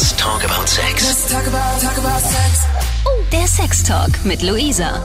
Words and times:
Let's 0.00 0.16
talk 0.16 0.42
about 0.42 0.66
sex. 0.66 1.06
Let's 1.06 1.30
talk 1.30 1.46
about, 1.46 1.78
talk 1.78 1.98
about 1.98 2.20
sex. 2.20 2.66
Oh, 3.04 3.22
der 3.30 3.46
Sextalk 3.46 4.24
mit 4.24 4.42
Luisa. 4.42 4.98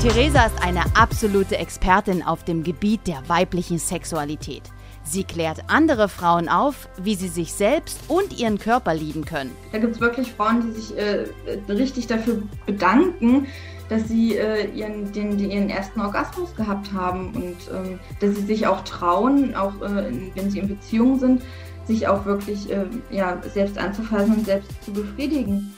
Theresa 0.00 0.46
ist 0.46 0.62
eine 0.62 0.84
absolute 0.94 1.56
Expertin 1.58 2.22
auf 2.22 2.44
dem 2.44 2.62
Gebiet 2.62 3.00
der 3.08 3.28
weiblichen 3.28 3.78
Sexualität. 3.78 4.62
Sie 5.02 5.24
klärt 5.24 5.64
andere 5.66 6.08
Frauen 6.08 6.48
auf, 6.48 6.88
wie 7.02 7.16
sie 7.16 7.26
sich 7.26 7.52
selbst 7.52 7.98
und 8.06 8.38
ihren 8.38 8.58
Körper 8.58 8.94
lieben 8.94 9.24
können. 9.24 9.50
Da 9.72 9.78
gibt 9.78 9.96
es 9.96 10.00
wirklich 10.00 10.30
Frauen, 10.30 10.72
die 10.72 10.80
sich 10.80 10.96
äh, 10.96 11.26
richtig 11.68 12.06
dafür 12.06 12.42
bedanken, 12.66 13.48
dass 13.88 14.06
sie 14.06 14.36
äh, 14.36 14.70
ihren, 14.70 15.10
den, 15.12 15.36
den, 15.36 15.50
ihren 15.50 15.68
ersten 15.68 16.00
Orgasmus 16.00 16.54
gehabt 16.54 16.92
haben 16.92 17.34
und 17.34 17.56
ähm, 17.74 17.98
dass 18.20 18.36
sie 18.36 18.42
sich 18.42 18.68
auch 18.68 18.84
trauen, 18.84 19.56
auch 19.56 19.74
äh, 19.82 20.12
wenn 20.36 20.48
sie 20.48 20.60
in 20.60 20.68
Beziehung 20.68 21.18
sind, 21.18 21.42
sich 21.86 22.06
auch 22.08 22.24
wirklich 22.24 22.70
äh, 22.70 22.86
ja, 23.10 23.40
selbst 23.42 23.78
anzufassen 23.78 24.34
und 24.34 24.46
selbst 24.46 24.70
zu 24.84 24.92
befriedigen. 24.92 25.74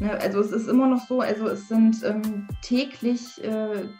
Ne, 0.00 0.12
also 0.20 0.40
es 0.40 0.52
ist 0.52 0.68
immer 0.68 0.86
noch 0.86 1.04
so, 1.08 1.20
also 1.20 1.48
es 1.48 1.66
sind 1.66 2.04
ähm, 2.04 2.46
täglich 2.62 3.40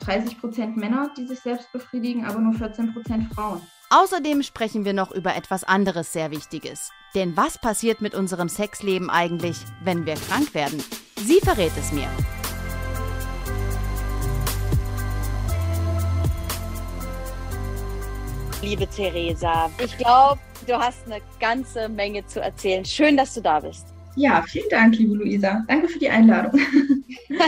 30 0.01 0.33
äh, 0.33 0.37
Prozent 0.37 0.77
Männer, 0.77 1.11
die 1.17 1.27
sich 1.27 1.41
selbst 1.41 1.73
befriedigen, 1.73 2.25
aber 2.25 2.39
nur 2.39 2.55
14 2.55 2.93
Prozent 2.93 3.33
Frauen. 3.35 3.61
Außerdem 3.91 4.43
sprechen 4.43 4.85
wir 4.85 4.93
noch 4.93 5.11
über 5.11 5.35
etwas 5.35 5.65
anderes 5.65 6.13
sehr 6.13 6.31
Wichtiges. 6.31 6.91
Denn 7.15 7.37
was 7.37 7.59
passiert 7.59 8.01
mit 8.01 8.15
unserem 8.15 8.49
Sexleben 8.49 9.09
eigentlich, 9.09 9.57
wenn 9.83 10.05
wir 10.05 10.15
krank 10.15 10.55
werden? 10.55 10.83
Sie 11.17 11.41
verrät 11.41 11.73
es 11.79 11.91
mir. 11.91 12.09
Liebe 18.61 18.87
Theresa, 18.89 19.71
ich 19.83 19.97
glaube, 19.97 20.41
du 20.69 20.79
hast 20.79 21.07
eine 21.07 21.21
ganze 21.41 21.89
Menge 21.89 22.27
zu 22.27 22.41
erzählen. 22.41 22.85
Schön, 22.85 23.17
dass 23.17 23.35
du 23.35 23.41
da 23.41 23.61
bist. 23.61 23.87
Ja, 24.17 24.43
vielen 24.43 24.69
Dank, 24.69 24.97
liebe 24.97 25.15
Luisa. 25.15 25.65
Danke 25.67 25.89
für 25.89 25.99
die 25.99 26.11
Einladung. 26.11 26.61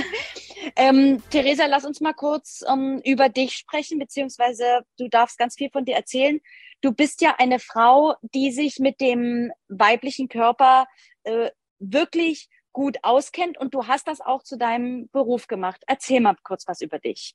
ähm, 0.77 1.22
Theresa, 1.31 1.67
lass 1.67 1.84
uns 1.84 2.00
mal 2.00 2.14
kurz 2.14 2.64
ähm, 2.67 3.00
über 3.05 3.28
dich 3.28 3.53
sprechen, 3.53 3.98
beziehungsweise 3.98 4.64
du 4.98 5.09
darfst 5.09 5.36
ganz 5.36 5.56
viel 5.56 5.69
von 5.70 5.84
dir 5.84 5.97
erzählen. 5.97 6.41
Du 6.81 6.92
bist 6.92 7.20
ja 7.20 7.34
eine 7.39 7.59
Frau, 7.59 8.14
die 8.22 8.53
sich 8.53 8.78
mit 8.78 9.00
dem 9.00 9.53
weiblichen 9.69 10.28
Körper 10.28 10.87
äh, 11.25 11.50
wirklich 11.78 12.48
gut 12.72 12.98
auskennt 13.03 13.59
und 13.59 13.75
du 13.75 13.87
hast 13.87 14.06
das 14.06 14.20
auch 14.20 14.42
zu 14.44 14.56
deinem 14.56 15.11
Beruf 15.11 15.47
gemacht. 15.47 15.83
Erzähl 15.87 16.20
mal 16.20 16.37
kurz 16.42 16.66
was 16.69 16.81
über 16.81 16.98
dich. 16.98 17.34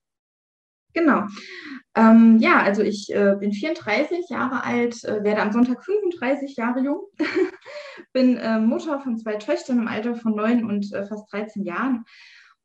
Genau. 0.96 1.24
Ähm, 1.94 2.40
ja, 2.40 2.62
also 2.62 2.82
ich 2.82 3.14
äh, 3.14 3.36
bin 3.38 3.52
34 3.52 4.30
Jahre 4.30 4.64
alt, 4.64 5.04
äh, 5.04 5.24
werde 5.24 5.42
am 5.42 5.52
Sonntag 5.52 5.84
35 5.84 6.56
Jahre 6.56 6.80
jung, 6.80 7.02
bin 8.14 8.38
äh, 8.38 8.60
Mutter 8.60 9.00
von 9.02 9.18
zwei 9.18 9.36
Töchtern 9.36 9.80
im 9.80 9.88
Alter 9.90 10.16
von 10.16 10.36
neun 10.36 10.66
und 10.66 10.92
äh, 10.94 11.06
fast 11.06 11.32
13 11.32 11.64
Jahren. 11.64 12.06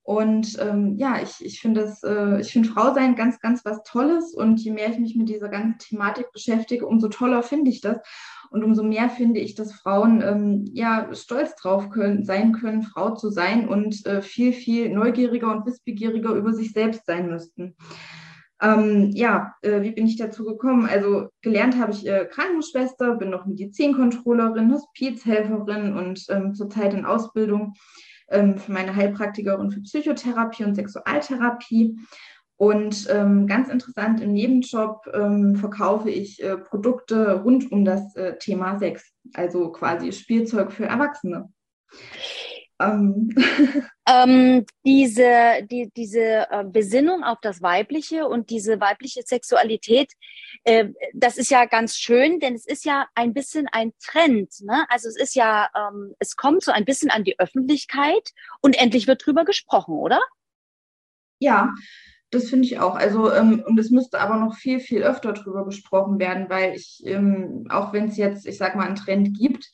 Und 0.03 0.59
ähm, 0.61 0.97
ja, 0.97 1.21
ich, 1.23 1.45
ich 1.45 1.61
finde 1.61 1.93
äh, 2.05 2.41
ich 2.41 2.53
finde 2.53 2.69
Frau 2.69 2.95
sein 2.95 3.15
ganz, 3.15 3.39
ganz 3.39 3.65
was 3.65 3.83
Tolles. 3.83 4.35
Und 4.35 4.59
je 4.61 4.73
mehr 4.73 4.91
ich 4.91 4.99
mich 4.99 5.15
mit 5.15 5.29
dieser 5.29 5.49
ganzen 5.49 5.79
Thematik 5.79 6.33
beschäftige, 6.33 6.87
umso 6.87 7.09
toller 7.09 7.43
finde 7.43 7.71
ich 7.71 7.81
das. 7.81 7.99
Und 8.51 8.65
umso 8.65 8.83
mehr 8.83 9.09
finde 9.11 9.39
ich, 9.39 9.55
dass 9.55 9.73
Frauen 9.73 10.23
ähm, 10.23 10.65
ja 10.73 11.15
stolz 11.15 11.55
drauf 11.55 11.91
können, 11.91 12.25
sein 12.25 12.53
können, 12.53 12.83
Frau 12.83 13.15
zu 13.15 13.31
sein 13.31 13.69
und 13.69 14.05
äh, 14.07 14.23
viel, 14.23 14.53
viel 14.53 14.91
neugieriger 14.91 15.53
und 15.53 15.67
wissbegieriger 15.67 16.31
über 16.31 16.53
sich 16.53 16.73
selbst 16.73 17.07
sein 17.07 17.29
müssten. 17.29 17.77
Ähm, 18.63 19.11
ja, 19.15 19.55
äh, 19.63 19.83
wie 19.83 19.93
bin 19.93 20.07
ich 20.07 20.17
dazu 20.17 20.45
gekommen? 20.45 20.87
Also 20.87 21.29
gelernt 21.41 21.79
habe 21.79 21.93
ich 21.93 22.07
äh, 22.07 22.27
Krankenschwester, 22.27 23.17
bin 23.17 23.31
noch 23.31 23.47
Medizinkontrollerin, 23.47 24.73
Hospizhelferin 24.73 25.97
und 25.97 26.27
ähm, 26.29 26.55
zurzeit 26.55 26.93
in 26.93 27.07
Ausbildung 27.07 27.75
ähm, 28.29 28.59
für 28.59 28.73
meine 28.73 28.95
Heilpraktikerin 28.95 29.71
für 29.71 29.81
Psychotherapie 29.81 30.65
und 30.65 30.75
Sexualtherapie. 30.75 31.97
Und 32.57 33.07
ähm, 33.11 33.47
ganz 33.47 33.71
interessant, 33.71 34.21
im 34.21 34.33
Nebenjob 34.35 35.07
ähm, 35.15 35.57
verkaufe 35.57 36.11
ich 36.11 36.43
äh, 36.43 36.59
Produkte 36.59 37.41
rund 37.41 37.73
um 37.73 37.87
das 37.87 38.15
äh, 38.17 38.37
Thema 38.37 38.79
Sex, 38.79 39.15
also 39.33 39.73
quasi 39.73 40.13
Spielzeug 40.13 40.71
für 40.71 40.85
Erwachsene. 40.85 41.51
Ähm. 44.11 44.67
diese 44.85 45.67
die, 45.71 45.91
diese 45.97 46.51
äh, 46.51 46.65
Besinnung 46.65 47.23
auf 47.23 47.39
das 47.43 47.63
Weibliche 47.63 48.27
und 48.27 48.51
diese 48.51 48.81
weibliche 48.81 49.23
Sexualität, 49.25 50.13
äh, 50.65 50.89
das 51.15 51.37
ist 51.37 51.51
ja 51.51 51.65
ganz 51.67 51.97
schön, 51.97 52.41
denn 52.41 52.55
es 52.55 52.67
ist 52.67 52.85
ja 52.85 53.07
ein 53.15 53.33
bisschen 53.33 53.69
ein 53.73 53.93
Trend. 54.05 54.53
Ne? 54.63 54.87
Also 54.89 55.09
es 55.09 55.17
ist 55.17 55.35
ja, 55.35 55.69
ähm, 55.77 56.15
es 56.19 56.37
kommt 56.37 56.63
so 56.63 56.73
ein 56.73 56.85
bisschen 56.85 57.11
an 57.11 57.25
die 57.25 57.39
Öffentlichkeit 57.39 58.31
und 58.61 58.79
endlich 58.79 59.07
wird 59.07 59.25
drüber 59.25 59.45
gesprochen, 59.45 59.95
oder? 59.95 60.21
Ja, 61.39 61.73
das 62.31 62.49
finde 62.49 62.67
ich 62.67 62.79
auch. 62.79 62.95
Also, 62.95 63.33
ähm, 63.33 63.63
und 63.67 63.79
es 63.79 63.91
müsste 63.91 64.21
aber 64.21 64.37
noch 64.37 64.55
viel, 64.55 64.79
viel 64.81 65.03
öfter 65.03 65.33
drüber 65.33 65.65
gesprochen 65.65 66.19
werden, 66.19 66.49
weil 66.49 66.75
ich, 66.75 67.03
ähm, 67.05 67.67
auch 67.71 67.93
wenn 67.93 68.09
es 68.09 68.17
jetzt, 68.17 68.47
ich 68.47 68.57
sag 68.57 68.77
mal, 68.77 68.87
einen 68.87 68.97
Trend 68.97 69.37
gibt, 69.37 69.71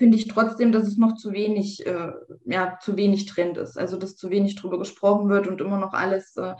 finde 0.00 0.16
ich 0.16 0.28
trotzdem, 0.28 0.72
dass 0.72 0.86
es 0.86 0.96
noch 0.96 1.16
zu 1.16 1.32
wenig, 1.32 1.84
äh, 1.84 2.12
ja, 2.46 2.78
zu 2.80 2.96
wenig 2.96 3.26
Trend 3.26 3.58
ist. 3.58 3.76
Also, 3.76 3.98
dass 3.98 4.16
zu 4.16 4.30
wenig 4.30 4.54
drüber 4.56 4.78
gesprochen 4.78 5.28
wird 5.28 5.46
und 5.46 5.60
immer 5.60 5.76
noch 5.76 5.92
alles, 5.92 6.34
äh, 6.38 6.54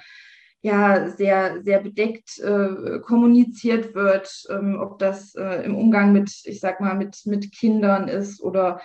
ja, 0.60 1.08
sehr, 1.08 1.62
sehr 1.62 1.80
bedeckt 1.80 2.38
äh, 2.38 2.98
kommuniziert 3.00 3.94
wird, 3.94 4.30
ähm, 4.50 4.78
ob 4.78 4.98
das 4.98 5.34
äh, 5.36 5.64
im 5.64 5.74
Umgang 5.74 6.12
mit, 6.12 6.30
ich 6.44 6.60
sag 6.60 6.82
mal, 6.82 6.94
mit, 6.94 7.22
mit 7.24 7.50
Kindern 7.50 8.08
ist 8.08 8.42
oder 8.42 8.82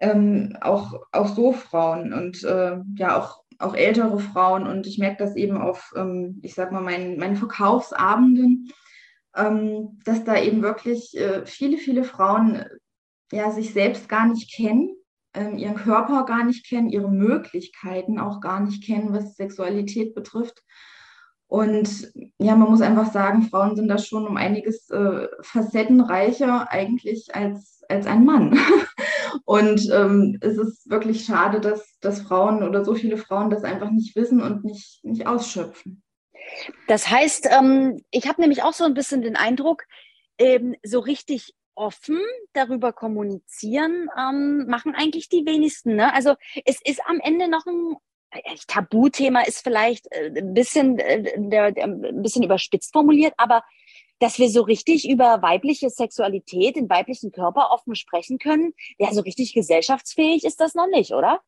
ähm, 0.00 0.54
auch, 0.60 0.92
auch 1.10 1.28
so 1.28 1.52
Frauen 1.52 2.12
und 2.12 2.44
äh, 2.44 2.76
ja, 2.96 3.18
auch, 3.18 3.42
auch 3.58 3.74
ältere 3.74 4.18
Frauen. 4.18 4.66
Und 4.66 4.86
ich 4.86 4.98
merke 4.98 5.24
das 5.24 5.34
eben 5.34 5.56
auf, 5.56 5.94
ähm, 5.96 6.40
ich 6.42 6.52
sag 6.52 6.72
mal, 6.72 6.82
meinen, 6.82 7.16
meinen 7.16 7.36
Verkaufsabenden, 7.36 8.70
ähm, 9.34 9.98
dass 10.04 10.24
da 10.24 10.38
eben 10.38 10.60
wirklich 10.60 11.16
äh, 11.16 11.46
viele, 11.46 11.78
viele 11.78 12.04
Frauen 12.04 12.66
ja, 13.32 13.50
sich 13.50 13.72
selbst 13.72 14.08
gar 14.08 14.26
nicht 14.26 14.54
kennen, 14.54 14.94
ähm, 15.34 15.58
ihren 15.58 15.76
Körper 15.76 16.24
gar 16.24 16.44
nicht 16.44 16.66
kennen, 16.66 16.88
ihre 16.88 17.10
Möglichkeiten 17.10 18.18
auch 18.18 18.40
gar 18.40 18.60
nicht 18.60 18.84
kennen, 18.84 19.12
was 19.12 19.36
Sexualität 19.36 20.14
betrifft. 20.14 20.62
Und 21.46 22.12
ja, 22.38 22.54
man 22.56 22.70
muss 22.70 22.82
einfach 22.82 23.10
sagen, 23.10 23.42
Frauen 23.42 23.74
sind 23.74 23.88
da 23.88 23.96
schon 23.96 24.26
um 24.26 24.36
einiges 24.36 24.90
äh, 24.90 25.28
facettenreicher 25.40 26.70
eigentlich 26.70 27.34
als, 27.34 27.82
als 27.88 28.06
ein 28.06 28.26
Mann. 28.26 28.58
und 29.46 29.88
ähm, 29.90 30.38
es 30.42 30.58
ist 30.58 30.90
wirklich 30.90 31.24
schade, 31.24 31.60
dass, 31.60 31.98
dass 32.00 32.20
Frauen 32.20 32.62
oder 32.62 32.84
so 32.84 32.94
viele 32.94 33.16
Frauen 33.16 33.48
das 33.48 33.64
einfach 33.64 33.90
nicht 33.90 34.14
wissen 34.14 34.42
und 34.42 34.62
nicht, 34.62 35.02
nicht 35.04 35.26
ausschöpfen. 35.26 36.02
Das 36.86 37.10
heißt, 37.10 37.48
ähm, 37.50 38.02
ich 38.10 38.28
habe 38.28 38.42
nämlich 38.42 38.62
auch 38.62 38.74
so 38.74 38.84
ein 38.84 38.94
bisschen 38.94 39.22
den 39.22 39.36
Eindruck, 39.36 39.84
ähm, 40.38 40.76
so 40.82 41.00
richtig 41.00 41.54
offen 41.78 42.20
darüber 42.52 42.92
kommunizieren, 42.92 44.08
ähm, 44.18 44.66
machen 44.66 44.94
eigentlich 44.94 45.28
die 45.28 45.46
wenigsten. 45.46 45.94
Ne? 45.96 46.12
Also 46.12 46.34
es 46.64 46.80
ist 46.84 47.00
am 47.06 47.20
Ende 47.20 47.48
noch 47.48 47.64
ein 47.66 47.96
Tabuthema, 48.66 49.42
ist 49.42 49.62
vielleicht 49.62 50.06
äh, 50.10 50.30
ein 50.36 50.52
bisschen, 50.52 50.98
äh, 50.98 51.22
der, 51.36 51.72
der, 51.72 51.84
ein 51.84 52.22
bisschen 52.22 52.42
überspitzt 52.42 52.92
formuliert, 52.92 53.32
aber 53.38 53.62
dass 54.18 54.38
wir 54.38 54.50
so 54.50 54.62
richtig 54.62 55.08
über 55.08 55.40
weibliche 55.42 55.90
Sexualität, 55.90 56.76
den 56.76 56.90
weiblichen 56.90 57.30
Körper 57.30 57.70
offen 57.70 57.94
sprechen 57.94 58.38
können, 58.38 58.74
ja, 58.98 59.12
so 59.12 59.20
richtig 59.20 59.54
gesellschaftsfähig 59.54 60.44
ist 60.44 60.60
das 60.60 60.74
noch 60.74 60.88
nicht, 60.88 61.12
oder? 61.12 61.40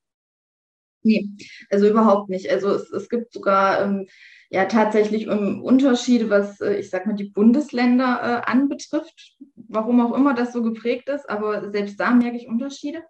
Nee, 1.02 1.28
also 1.70 1.88
überhaupt 1.88 2.28
nicht. 2.28 2.50
Also 2.50 2.70
es, 2.70 2.90
es 2.90 3.08
gibt 3.08 3.32
sogar 3.32 3.82
ähm, 3.82 4.06
ja 4.50 4.66
tatsächlich 4.66 5.28
um, 5.28 5.62
Unterschiede, 5.62 6.28
was 6.28 6.60
äh, 6.60 6.74
ich 6.74 6.90
sag 6.90 7.06
mal 7.06 7.14
die 7.14 7.30
Bundesländer 7.30 8.20
äh, 8.22 8.50
anbetrifft, 8.50 9.36
warum 9.70 10.00
auch 10.00 10.14
immer 10.14 10.34
das 10.34 10.52
so 10.52 10.62
geprägt 10.62 11.08
ist, 11.08 11.28
aber 11.28 11.70
selbst 11.70 11.98
da 11.98 12.10
merke 12.10 12.36
ich 12.36 12.48
Unterschiede. 12.48 13.02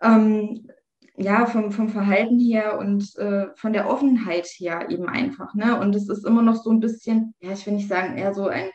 Ähm, 0.00 0.68
ja, 1.18 1.46
vom, 1.46 1.72
vom 1.72 1.88
Verhalten 1.88 2.38
her 2.38 2.78
und 2.78 3.16
äh, 3.16 3.46
von 3.56 3.72
der 3.72 3.88
Offenheit 3.88 4.46
her 4.58 4.90
eben 4.90 5.08
einfach. 5.08 5.54
Ne? 5.54 5.78
Und 5.80 5.94
es 5.96 6.08
ist 6.08 6.26
immer 6.26 6.42
noch 6.42 6.56
so 6.56 6.70
ein 6.70 6.80
bisschen, 6.80 7.34
ja, 7.40 7.52
ich 7.52 7.64
will 7.66 7.74
nicht 7.74 7.88
sagen, 7.88 8.18
eher 8.18 8.34
so 8.34 8.48
ein, 8.48 8.68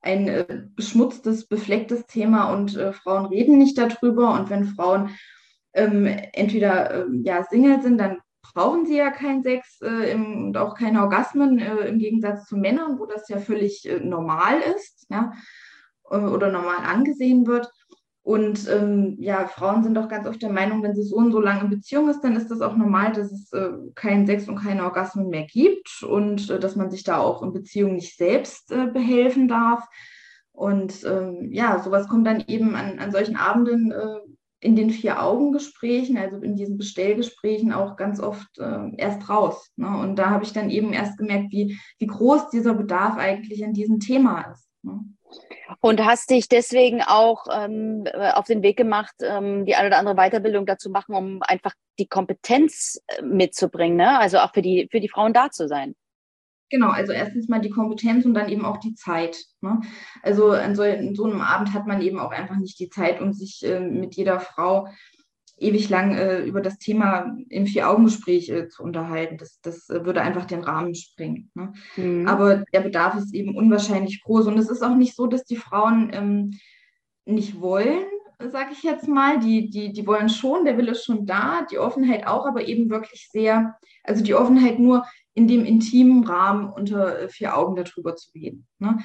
ein 0.00 0.28
äh, 0.28 0.62
beschmutztes, 0.76 1.46
beflecktes 1.46 2.06
Thema 2.06 2.52
und 2.52 2.76
äh, 2.76 2.92
Frauen 2.92 3.26
reden 3.26 3.58
nicht 3.58 3.76
darüber. 3.78 4.34
Und 4.34 4.48
wenn 4.48 4.64
Frauen 4.64 5.10
ähm, 5.74 6.06
entweder 6.06 7.06
ähm, 7.06 7.22
ja, 7.24 7.42
Single 7.42 7.82
sind, 7.82 7.98
dann 7.98 8.18
brauchen 8.54 8.86
sie 8.86 8.96
ja 8.96 9.10
keinen 9.10 9.42
Sex 9.42 9.80
äh, 9.82 10.12
im, 10.12 10.46
und 10.46 10.56
auch 10.56 10.76
keine 10.76 11.02
Orgasmen, 11.02 11.58
äh, 11.58 11.88
im 11.88 11.98
Gegensatz 11.98 12.46
zu 12.46 12.56
Männern, 12.56 12.98
wo 12.98 13.06
das 13.06 13.28
ja 13.28 13.38
völlig 13.38 13.88
äh, 13.88 13.98
normal 13.98 14.60
ist 14.76 15.06
ja, 15.10 15.32
oder 16.10 16.50
normal 16.50 16.84
angesehen 16.84 17.46
wird. 17.46 17.70
Und 18.22 18.68
ähm, 18.68 19.16
ja, 19.18 19.46
Frauen 19.46 19.82
sind 19.82 19.96
auch 19.96 20.08
ganz 20.08 20.26
oft 20.26 20.42
der 20.42 20.52
Meinung, 20.52 20.82
wenn 20.82 20.94
sie 20.94 21.02
so 21.02 21.16
und 21.16 21.32
so 21.32 21.40
lange 21.40 21.62
in 21.62 21.70
Beziehung 21.70 22.10
ist, 22.10 22.20
dann 22.20 22.36
ist 22.36 22.50
das 22.50 22.60
auch 22.60 22.76
normal, 22.76 23.12
dass 23.12 23.32
es 23.32 23.52
äh, 23.52 23.70
keinen 23.94 24.26
Sex 24.26 24.48
und 24.48 24.56
keine 24.56 24.84
Orgasmen 24.84 25.28
mehr 25.30 25.46
gibt 25.46 26.02
und 26.02 26.50
äh, 26.50 26.58
dass 26.58 26.76
man 26.76 26.90
sich 26.90 27.04
da 27.04 27.18
auch 27.18 27.42
in 27.42 27.54
Beziehung 27.54 27.94
nicht 27.94 28.18
selbst 28.18 28.68
behelfen 28.68 29.48
darf. 29.48 29.86
Und 30.52 31.04
ähm, 31.04 31.48
ja, 31.52 31.78
sowas 31.82 32.06
kommt 32.08 32.26
dann 32.26 32.44
eben 32.48 32.74
an, 32.74 32.98
an 32.98 33.12
solchen 33.12 33.36
Abenden 33.36 33.92
in 34.60 34.74
den 34.74 34.90
Vier-Augen-Gesprächen, 34.90 36.18
also 36.18 36.38
in 36.38 36.56
diesen 36.56 36.78
Bestellgesprächen 36.78 37.72
auch 37.72 37.96
ganz 37.96 38.20
oft 38.20 38.58
äh, 38.58 38.90
erst 38.96 39.28
raus. 39.28 39.70
Ne? 39.76 39.88
Und 39.88 40.16
da 40.16 40.30
habe 40.30 40.44
ich 40.44 40.52
dann 40.52 40.70
eben 40.70 40.92
erst 40.92 41.16
gemerkt, 41.16 41.52
wie, 41.52 41.78
wie 41.98 42.06
groß 42.06 42.50
dieser 42.50 42.74
Bedarf 42.74 43.16
eigentlich 43.16 43.64
an 43.64 43.72
diesem 43.72 44.00
Thema 44.00 44.50
ist. 44.52 44.68
Ne? 44.82 45.00
Und 45.80 46.04
hast 46.04 46.30
dich 46.30 46.48
deswegen 46.48 47.02
auch 47.02 47.46
ähm, 47.52 48.04
auf 48.34 48.46
den 48.46 48.62
Weg 48.62 48.76
gemacht, 48.76 49.14
ähm, 49.20 49.66
die 49.66 49.74
eine 49.74 49.88
oder 49.88 49.98
andere 49.98 50.16
Weiterbildung 50.16 50.66
dazu 50.66 50.90
machen, 50.90 51.14
um 51.14 51.42
einfach 51.42 51.72
die 51.98 52.06
Kompetenz 52.06 53.00
äh, 53.06 53.22
mitzubringen, 53.22 53.96
ne? 53.96 54.18
also 54.18 54.38
auch 54.38 54.52
für 54.54 54.62
die, 54.62 54.88
für 54.90 55.00
die 55.00 55.08
Frauen 55.08 55.32
da 55.32 55.50
zu 55.50 55.68
sein. 55.68 55.94
Genau, 56.70 56.90
also 56.90 57.12
erstens 57.12 57.48
mal 57.48 57.60
die 57.60 57.70
Kompetenz 57.70 58.26
und 58.26 58.34
dann 58.34 58.48
eben 58.50 58.64
auch 58.64 58.76
die 58.78 58.94
Zeit. 58.94 59.38
Ne? 59.62 59.80
Also 60.22 60.50
an 60.50 60.76
so, 60.76 60.82
so 61.14 61.24
einem 61.24 61.40
Abend 61.40 61.72
hat 61.72 61.86
man 61.86 62.02
eben 62.02 62.18
auch 62.18 62.30
einfach 62.30 62.56
nicht 62.56 62.78
die 62.78 62.90
Zeit, 62.90 63.20
um 63.20 63.32
sich 63.32 63.64
äh, 63.64 63.80
mit 63.80 64.16
jeder 64.16 64.38
Frau 64.40 64.88
ewig 65.60 65.88
lang 65.88 66.14
äh, 66.14 66.42
über 66.44 66.60
das 66.60 66.78
Thema 66.78 67.36
im 67.48 67.66
Vier-Augen-Gespräch 67.66 68.48
äh, 68.50 68.68
zu 68.68 68.82
unterhalten. 68.82 69.36
Das, 69.38 69.60
das 69.60 69.88
äh, 69.90 70.04
würde 70.04 70.22
einfach 70.22 70.44
den 70.44 70.62
Rahmen 70.62 70.94
sprengen. 70.94 71.50
Ne? 71.54 71.72
Mhm. 71.96 72.26
Aber 72.26 72.64
der 72.72 72.80
Bedarf 72.80 73.16
ist 73.16 73.34
eben 73.34 73.56
unwahrscheinlich 73.56 74.22
groß. 74.22 74.46
Und 74.46 74.58
es 74.58 74.68
ist 74.68 74.82
auch 74.82 74.94
nicht 74.94 75.14
so, 75.14 75.26
dass 75.26 75.44
die 75.44 75.56
Frauen 75.56 76.10
ähm, 76.12 76.58
nicht 77.24 77.60
wollen, 77.60 78.04
sage 78.38 78.70
ich 78.72 78.82
jetzt 78.82 79.08
mal. 79.08 79.38
Die, 79.38 79.68
die, 79.68 79.92
die 79.92 80.06
wollen 80.06 80.28
schon, 80.28 80.64
der 80.64 80.78
Wille 80.78 80.92
ist 80.92 81.04
schon 81.04 81.26
da, 81.26 81.66
die 81.70 81.78
Offenheit 81.78 82.26
auch, 82.26 82.46
aber 82.46 82.66
eben 82.66 82.90
wirklich 82.90 83.28
sehr, 83.30 83.76
also 84.04 84.22
die 84.22 84.34
Offenheit 84.34 84.78
nur 84.78 85.04
in 85.34 85.46
dem 85.46 85.64
intimen 85.64 86.24
Rahmen 86.24 86.68
unter 86.70 87.20
äh, 87.20 87.28
vier 87.28 87.56
Augen 87.56 87.76
darüber 87.76 88.16
zu 88.16 88.30
reden. 88.32 88.66
Ne? 88.78 88.98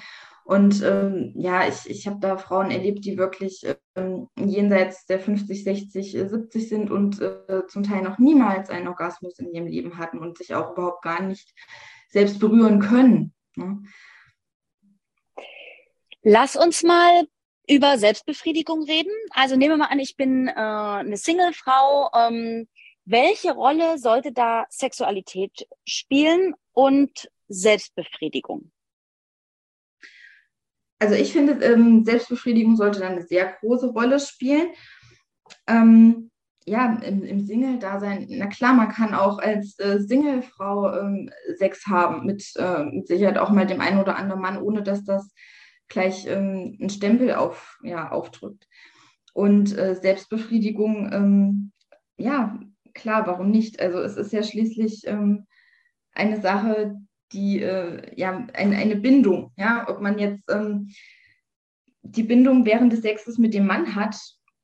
Und 0.46 0.84
ähm, 0.84 1.32
ja, 1.36 1.68
ich, 1.68 1.90
ich 1.90 2.06
habe 2.06 2.20
da 2.20 2.38
Frauen 2.38 2.70
erlebt, 2.70 3.06
die 3.06 3.18
wirklich 3.18 3.66
ähm, 3.96 4.28
jenseits 4.38 5.06
der 5.06 5.20
50, 5.20 5.64
60, 5.64 6.12
70 6.12 6.70
sind 6.70 6.92
und 6.92 7.22
äh, 7.22 7.66
zum 7.68 7.84
Teil 7.84 8.02
noch 8.02 8.18
niemals 8.18 8.70
einen 8.70 8.90
Orgasmus 8.90 9.40
in 9.40 9.54
ihrem 9.54 9.68
Leben 9.68 9.98
hatten 9.98 10.20
und 10.20 10.38
sich 10.38 10.54
auch 10.54 10.72
überhaupt 10.72 11.02
gar 11.02 11.22
nicht 11.22 11.54
selbst 12.10 12.40
berühren 12.40 12.82
können. 12.82 13.34
Ne? 13.56 13.84
Lass 16.24 16.56
uns 16.56 16.84
mal 16.84 17.26
über 17.70 17.98
Selbstbefriedigung 17.98 18.84
reden. 18.84 19.12
Also 19.32 19.56
nehmen 19.56 19.74
wir 19.74 19.78
mal 19.78 19.92
an, 19.92 20.00
ich 20.00 20.18
bin 20.18 20.48
äh, 20.48 20.52
eine 20.52 21.18
Single-Frau. 21.18 22.12
Ähm, 22.16 22.68
welche 23.06 23.52
Rolle 23.52 23.98
sollte 23.98 24.32
da 24.32 24.66
Sexualität 24.70 25.68
spielen 25.86 26.56
und 26.74 27.30
Selbstbefriedigung? 27.48 28.72
also 31.04 31.16
ich 31.16 31.34
finde, 31.34 31.54
ähm, 31.66 32.06
Selbstbefriedigung 32.06 32.78
sollte 32.78 33.02
dann 33.02 33.14
eine 33.14 33.24
sehr 33.24 33.54
große 33.60 33.88
Rolle 33.88 34.20
spielen. 34.20 34.70
Ähm, 35.68 36.32
ja, 36.66 36.98
im, 37.02 37.24
im 37.24 37.46
Single-Dasein, 37.46 38.28
na 38.30 38.48
klar, 38.48 38.74
man 38.74 38.88
kann 38.88 39.14
auch 39.14 39.40
als 39.40 39.78
äh, 39.80 40.00
Single-Frau 40.00 40.98
ähm, 40.98 41.30
Sex 41.58 41.88
haben, 41.88 42.26
mit, 42.26 42.54
äh, 42.56 42.86
mit 42.86 43.08
Sicherheit 43.08 43.38
auch 43.38 43.50
mal 43.50 43.68
dem 43.68 43.82
einen 43.82 44.00
oder 44.00 44.16
anderen 44.16 44.42
Mann, 44.42 44.62
ohne 44.62 44.82
dass 44.82 45.04
das 45.04 45.34
gleich 45.90 46.26
ähm, 46.26 46.78
einen 46.80 46.90
Stempel 46.90 47.34
auf, 47.34 47.78
ja, 47.84 48.10
aufdrückt. 48.10 48.66
Und 49.34 49.78
äh, 49.78 49.96
Selbstbefriedigung, 49.96 51.12
ähm, 51.12 51.72
ja, 52.16 52.58
klar, 52.94 53.28
warum 53.28 53.52
nicht? 53.52 53.80
Also 53.80 54.00
es 54.00 54.18
ist 54.18 54.34
ja 54.34 54.44
schließlich 54.44 55.04
ähm, 55.06 55.48
eine 56.14 56.42
Sache, 56.42 56.96
die, 57.32 57.62
äh, 57.62 58.12
ja, 58.16 58.48
ein, 58.54 58.74
eine 58.74 58.96
Bindung, 58.96 59.52
ja, 59.58 59.88
ob 59.90 60.02
man 60.02 60.20
jetzt 60.20 60.44
ähm, 60.50 60.90
die 62.04 62.24
Bindung 62.24 62.66
während 62.66 62.94
des 62.94 63.02
Sexes 63.02 63.38
mit 63.38 63.54
dem 63.54 63.66
Mann 63.66 63.96
hat, 63.96 64.16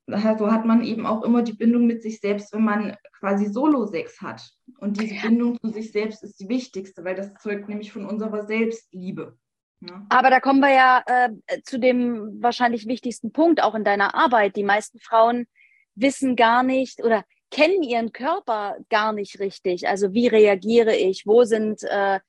so 0.08 0.52
hat 0.52 0.66
man 0.66 0.84
eben 0.84 1.06
auch 1.06 1.24
immer 1.24 1.44
die 1.44 1.54
Bindung 1.54 1.86
mit 1.86 2.02
sich 2.02 2.20
selbst, 2.20 2.54
wenn 2.54 2.64
man 2.64 2.96
quasi 3.20 3.46
Solo-Sex 3.46 4.22
hat. 4.22 4.50
Und 4.80 5.00
diese 5.00 5.16
Bindung 5.22 5.60
zu 5.60 5.70
sich 5.70 5.92
selbst 5.92 6.24
ist 6.24 6.40
die 6.40 6.50
wichtigste, 6.50 7.04
weil 7.04 7.16
das 7.16 7.34
zeugt 7.36 7.70
nämlich 7.70 7.92
von 7.92 8.06
unserer 8.06 8.46
Selbstliebe. 8.46 9.38
Ja. 9.82 9.98
Ne? 9.98 10.06
Aber 10.10 10.30
da 10.30 10.40
kommen 10.40 10.60
wir 10.60 10.74
ja 10.74 11.04
äh, 11.06 11.62
zu 11.64 11.80
dem 11.80 12.42
wahrscheinlich 12.42 12.88
wichtigsten 12.88 13.32
Punkt 13.32 13.62
auch 13.62 13.76
in 13.76 13.84
deiner 13.84 14.16
Arbeit. 14.16 14.56
Die 14.56 14.64
meisten 14.64 15.00
Frauen 15.00 15.48
wissen 15.96 16.36
gar 16.36 16.64
nicht 16.64 17.04
oder 17.04 17.24
kennen 17.52 17.84
ihren 17.84 18.12
Körper 18.12 18.78
gar 18.90 19.14
nicht 19.14 19.40
richtig. 19.40 19.88
Also 19.88 20.14
wie 20.14 20.28
reagiere 20.28 20.96
ich? 20.96 21.26
Wo 21.26 21.44
sind 21.44 21.84
äh, 21.84 22.20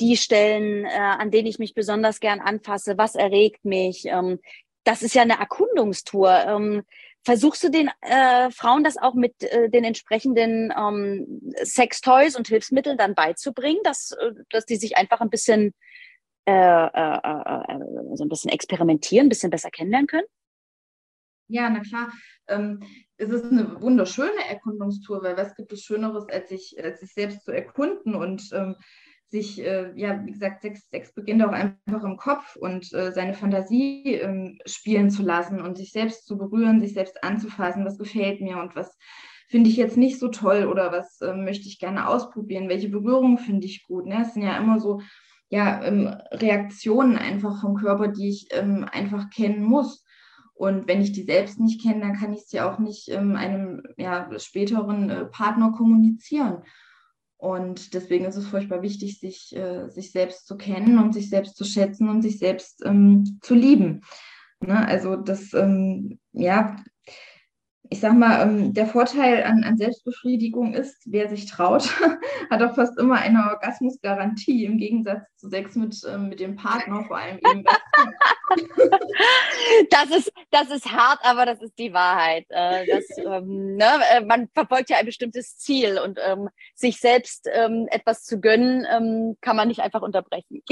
die 0.00 0.16
Stellen, 0.16 0.84
äh, 0.84 0.88
an 0.88 1.30
denen 1.30 1.46
ich 1.46 1.58
mich 1.58 1.74
besonders 1.74 2.20
gern 2.20 2.40
anfasse, 2.40 2.96
was 2.96 3.14
erregt 3.14 3.64
mich. 3.64 4.06
Ähm, 4.06 4.40
das 4.84 5.02
ist 5.02 5.14
ja 5.14 5.22
eine 5.22 5.38
Erkundungstour. 5.38 6.30
Ähm, 6.46 6.82
versuchst 7.22 7.62
du 7.62 7.70
den 7.70 7.90
äh, 8.00 8.50
Frauen 8.50 8.82
das 8.82 8.96
auch 8.96 9.14
mit 9.14 9.42
äh, 9.42 9.68
den 9.68 9.84
entsprechenden 9.84 10.72
ähm, 10.76 11.42
Sextoys 11.62 12.34
und 12.36 12.48
Hilfsmitteln 12.48 12.96
dann 12.96 13.14
beizubringen, 13.14 13.80
dass, 13.84 14.12
äh, 14.12 14.32
dass 14.50 14.64
die 14.64 14.76
sich 14.76 14.96
einfach 14.96 15.20
ein 15.20 15.30
bisschen 15.30 15.74
äh, 16.46 16.52
äh, 16.52 17.16
äh, 17.16 18.14
so 18.14 18.24
ein 18.24 18.28
bisschen 18.28 18.50
experimentieren, 18.50 19.26
ein 19.26 19.28
bisschen 19.28 19.50
besser 19.50 19.70
kennenlernen 19.70 20.06
können? 20.06 20.26
Ja, 21.48 21.68
na 21.68 21.80
klar. 21.80 22.12
Ähm, 22.48 22.80
es 23.20 23.30
ist 23.30 23.44
eine 23.44 23.80
wunderschöne 23.80 24.48
Erkundungstour, 24.48 25.22
weil 25.22 25.36
was 25.36 25.54
gibt 25.54 25.72
es 25.72 25.82
Schöneres, 25.82 26.28
als 26.28 26.48
sich, 26.48 26.76
als 26.82 27.00
sich 27.00 27.12
selbst 27.12 27.44
zu 27.44 27.52
erkunden 27.52 28.14
und 28.14 28.50
ähm, 28.52 28.76
sich, 29.28 29.62
äh, 29.64 29.92
ja, 29.94 30.24
wie 30.24 30.32
gesagt, 30.32 30.62
Sex, 30.62 30.88
Sex 30.90 31.12
beginnt 31.14 31.44
auch 31.44 31.52
einfach 31.52 32.02
im 32.02 32.16
Kopf 32.16 32.56
und 32.56 32.92
äh, 32.92 33.12
seine 33.12 33.34
Fantasie 33.34 34.14
ähm, 34.14 34.58
spielen 34.66 35.10
zu 35.10 35.22
lassen 35.22 35.60
und 35.60 35.76
sich 35.76 35.92
selbst 35.92 36.26
zu 36.26 36.36
berühren, 36.36 36.80
sich 36.80 36.94
selbst 36.94 37.22
anzufassen, 37.22 37.84
was 37.84 37.98
gefällt 37.98 38.40
mir 38.40 38.58
und 38.58 38.74
was 38.74 38.96
finde 39.48 39.70
ich 39.70 39.76
jetzt 39.76 39.96
nicht 39.96 40.18
so 40.18 40.28
toll 40.28 40.66
oder 40.66 40.90
was 40.92 41.20
äh, 41.20 41.34
möchte 41.34 41.68
ich 41.68 41.78
gerne 41.78 42.08
ausprobieren, 42.08 42.68
welche 42.68 42.88
Berührungen 42.88 43.38
finde 43.38 43.66
ich 43.66 43.84
gut. 43.84 44.06
Ne? 44.06 44.22
Es 44.22 44.34
sind 44.34 44.42
ja 44.42 44.56
immer 44.56 44.80
so 44.80 45.00
ja, 45.48 45.82
ähm, 45.82 46.06
Reaktionen 46.30 47.16
einfach 47.16 47.60
vom 47.60 47.74
Körper, 47.74 48.08
die 48.08 48.28
ich 48.28 48.46
ähm, 48.52 48.86
einfach 48.90 49.30
kennen 49.30 49.62
muss. 49.62 50.04
Und 50.60 50.88
wenn 50.88 51.00
ich 51.00 51.12
die 51.12 51.22
selbst 51.22 51.58
nicht 51.58 51.80
kenne, 51.80 52.00
dann 52.00 52.12
kann 52.12 52.34
ich 52.34 52.42
sie 52.42 52.60
auch 52.60 52.78
nicht 52.78 53.08
ähm, 53.08 53.34
einem 53.34 53.82
ja, 53.96 54.28
späteren 54.38 55.08
äh, 55.08 55.24
Partner 55.24 55.72
kommunizieren. 55.72 56.64
Und 57.38 57.94
deswegen 57.94 58.26
ist 58.26 58.36
es 58.36 58.46
furchtbar 58.46 58.82
wichtig, 58.82 59.20
sich, 59.20 59.56
äh, 59.56 59.88
sich 59.88 60.12
selbst 60.12 60.46
zu 60.46 60.58
kennen 60.58 60.98
und 60.98 61.14
sich 61.14 61.30
selbst 61.30 61.56
zu 61.56 61.64
schätzen 61.64 62.10
und 62.10 62.20
sich 62.20 62.38
selbst 62.38 62.84
ähm, 62.84 63.38
zu 63.40 63.54
lieben. 63.54 64.02
Ne? 64.60 64.86
Also 64.86 65.16
das, 65.16 65.54
ähm, 65.54 66.18
ja, 66.32 66.76
ich 67.92 67.98
sag 67.98 68.16
mal, 68.16 68.42
ähm, 68.42 68.72
der 68.72 68.86
Vorteil 68.86 69.42
an, 69.42 69.64
an, 69.64 69.76
Selbstbefriedigung 69.76 70.74
ist, 70.74 71.02
wer 71.06 71.28
sich 71.28 71.46
traut, 71.46 71.90
hat 72.50 72.62
auch 72.62 72.76
fast 72.76 72.96
immer 72.98 73.16
eine 73.16 73.50
Orgasmusgarantie 73.50 74.64
im 74.64 74.78
Gegensatz 74.78 75.22
zu 75.36 75.48
Sex 75.48 75.74
mit, 75.74 76.00
ähm, 76.08 76.28
mit 76.28 76.38
dem 76.38 76.54
Partner, 76.54 77.04
vor 77.04 77.18
allem 77.18 77.38
eben. 77.38 77.64
das, 79.90 80.10
ist, 80.16 80.32
das 80.52 80.70
ist 80.70 80.92
hart, 80.92 81.18
aber 81.24 81.46
das 81.46 81.60
ist 81.60 81.76
die 81.80 81.92
Wahrheit. 81.92 82.46
Äh, 82.50 82.86
das, 82.86 83.04
ähm, 83.18 83.74
ne, 83.74 83.90
äh, 84.12 84.24
man 84.24 84.48
verfolgt 84.54 84.90
ja 84.90 84.98
ein 84.98 85.06
bestimmtes 85.06 85.58
Ziel 85.58 85.98
und 85.98 86.20
ähm, 86.24 86.48
sich 86.76 87.00
selbst 87.00 87.48
ähm, 87.52 87.88
etwas 87.90 88.22
zu 88.22 88.40
gönnen, 88.40 88.86
ähm, 88.88 89.36
kann 89.40 89.56
man 89.56 89.66
nicht 89.66 89.80
einfach 89.80 90.02
unterbrechen. 90.02 90.62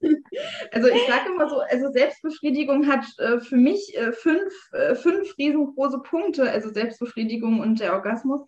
Also 0.72 0.88
ich 0.88 1.06
sage 1.06 1.30
immer 1.34 1.48
so, 1.48 1.60
also 1.60 1.90
Selbstbefriedigung 1.90 2.86
hat 2.86 3.04
äh, 3.18 3.40
für 3.40 3.56
mich 3.56 3.96
äh, 3.96 4.12
fünf, 4.12 4.52
äh, 4.72 4.94
fünf 4.94 5.36
riesengroße 5.36 6.00
Punkte, 6.02 6.50
also 6.50 6.70
Selbstbefriedigung 6.70 7.60
und 7.60 7.80
der 7.80 7.94
Orgasmus. 7.94 8.42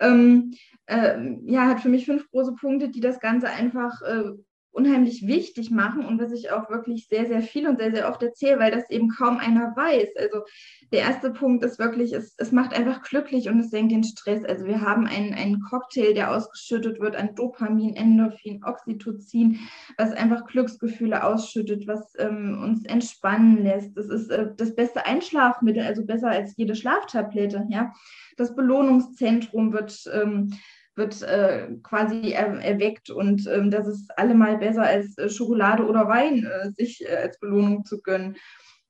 Ähm, 0.00 0.52
äh, 0.86 1.18
ja, 1.44 1.66
hat 1.66 1.80
für 1.80 1.88
mich 1.88 2.06
fünf 2.06 2.28
große 2.30 2.54
Punkte, 2.54 2.88
die 2.88 3.00
das 3.00 3.20
Ganze 3.20 3.48
einfach 3.48 4.00
äh, 4.02 4.32
unheimlich 4.72 5.26
wichtig 5.26 5.70
machen 5.70 6.04
und 6.04 6.20
was 6.20 6.32
ich 6.32 6.50
auch 6.52 6.70
wirklich 6.70 7.08
sehr, 7.08 7.26
sehr 7.26 7.42
viel 7.42 7.66
und 7.66 7.78
sehr, 7.78 7.92
sehr 7.92 8.08
oft 8.08 8.22
erzähle, 8.22 8.58
weil 8.60 8.70
das 8.70 8.88
eben 8.90 9.08
kaum 9.08 9.38
einer 9.38 9.74
weiß. 9.76 10.10
Also 10.16 10.44
der 10.92 11.00
erste 11.00 11.30
Punkt 11.30 11.64
ist 11.64 11.78
wirklich, 11.78 12.12
es, 12.12 12.34
es 12.38 12.52
macht 12.52 12.72
einfach 12.72 13.02
glücklich 13.02 13.48
und 13.48 13.58
es 13.60 13.70
senkt 13.70 13.92
den 13.92 14.04
Stress. 14.04 14.44
Also 14.44 14.66
wir 14.66 14.80
haben 14.80 15.06
einen, 15.06 15.34
einen 15.34 15.60
Cocktail, 15.60 16.14
der 16.14 16.30
ausgeschüttet 16.30 17.00
wird 17.00 17.16
an 17.16 17.34
Dopamin, 17.34 17.96
Endorphin, 17.96 18.62
Oxytocin, 18.64 19.58
was 19.96 20.12
einfach 20.12 20.46
Glücksgefühle 20.46 21.24
ausschüttet, 21.24 21.86
was 21.86 22.14
ähm, 22.18 22.60
uns 22.62 22.84
entspannen 22.84 23.62
lässt. 23.62 23.96
Das 23.96 24.06
ist 24.06 24.30
äh, 24.30 24.48
das 24.56 24.74
beste 24.74 25.04
Einschlafmittel, 25.04 25.82
also 25.82 26.04
besser 26.04 26.28
als 26.28 26.56
jede 26.56 26.76
Schlaftablette. 26.76 27.66
Ja? 27.70 27.92
Das 28.36 28.54
Belohnungszentrum 28.54 29.72
wird 29.72 30.04
ähm, 30.12 30.52
wird 30.96 31.22
äh, 31.22 31.68
quasi 31.82 32.32
er, 32.32 32.60
erweckt 32.60 33.10
und 33.10 33.46
ähm, 33.46 33.70
das 33.70 33.86
ist 33.86 34.10
allemal 34.18 34.58
besser 34.58 34.82
als 34.82 35.16
äh, 35.18 35.28
Schokolade 35.28 35.86
oder 35.86 36.08
Wein 36.08 36.44
äh, 36.44 36.70
sich 36.72 37.04
äh, 37.08 37.16
als 37.16 37.38
Belohnung 37.38 37.84
zu 37.84 38.00
gönnen. 38.02 38.36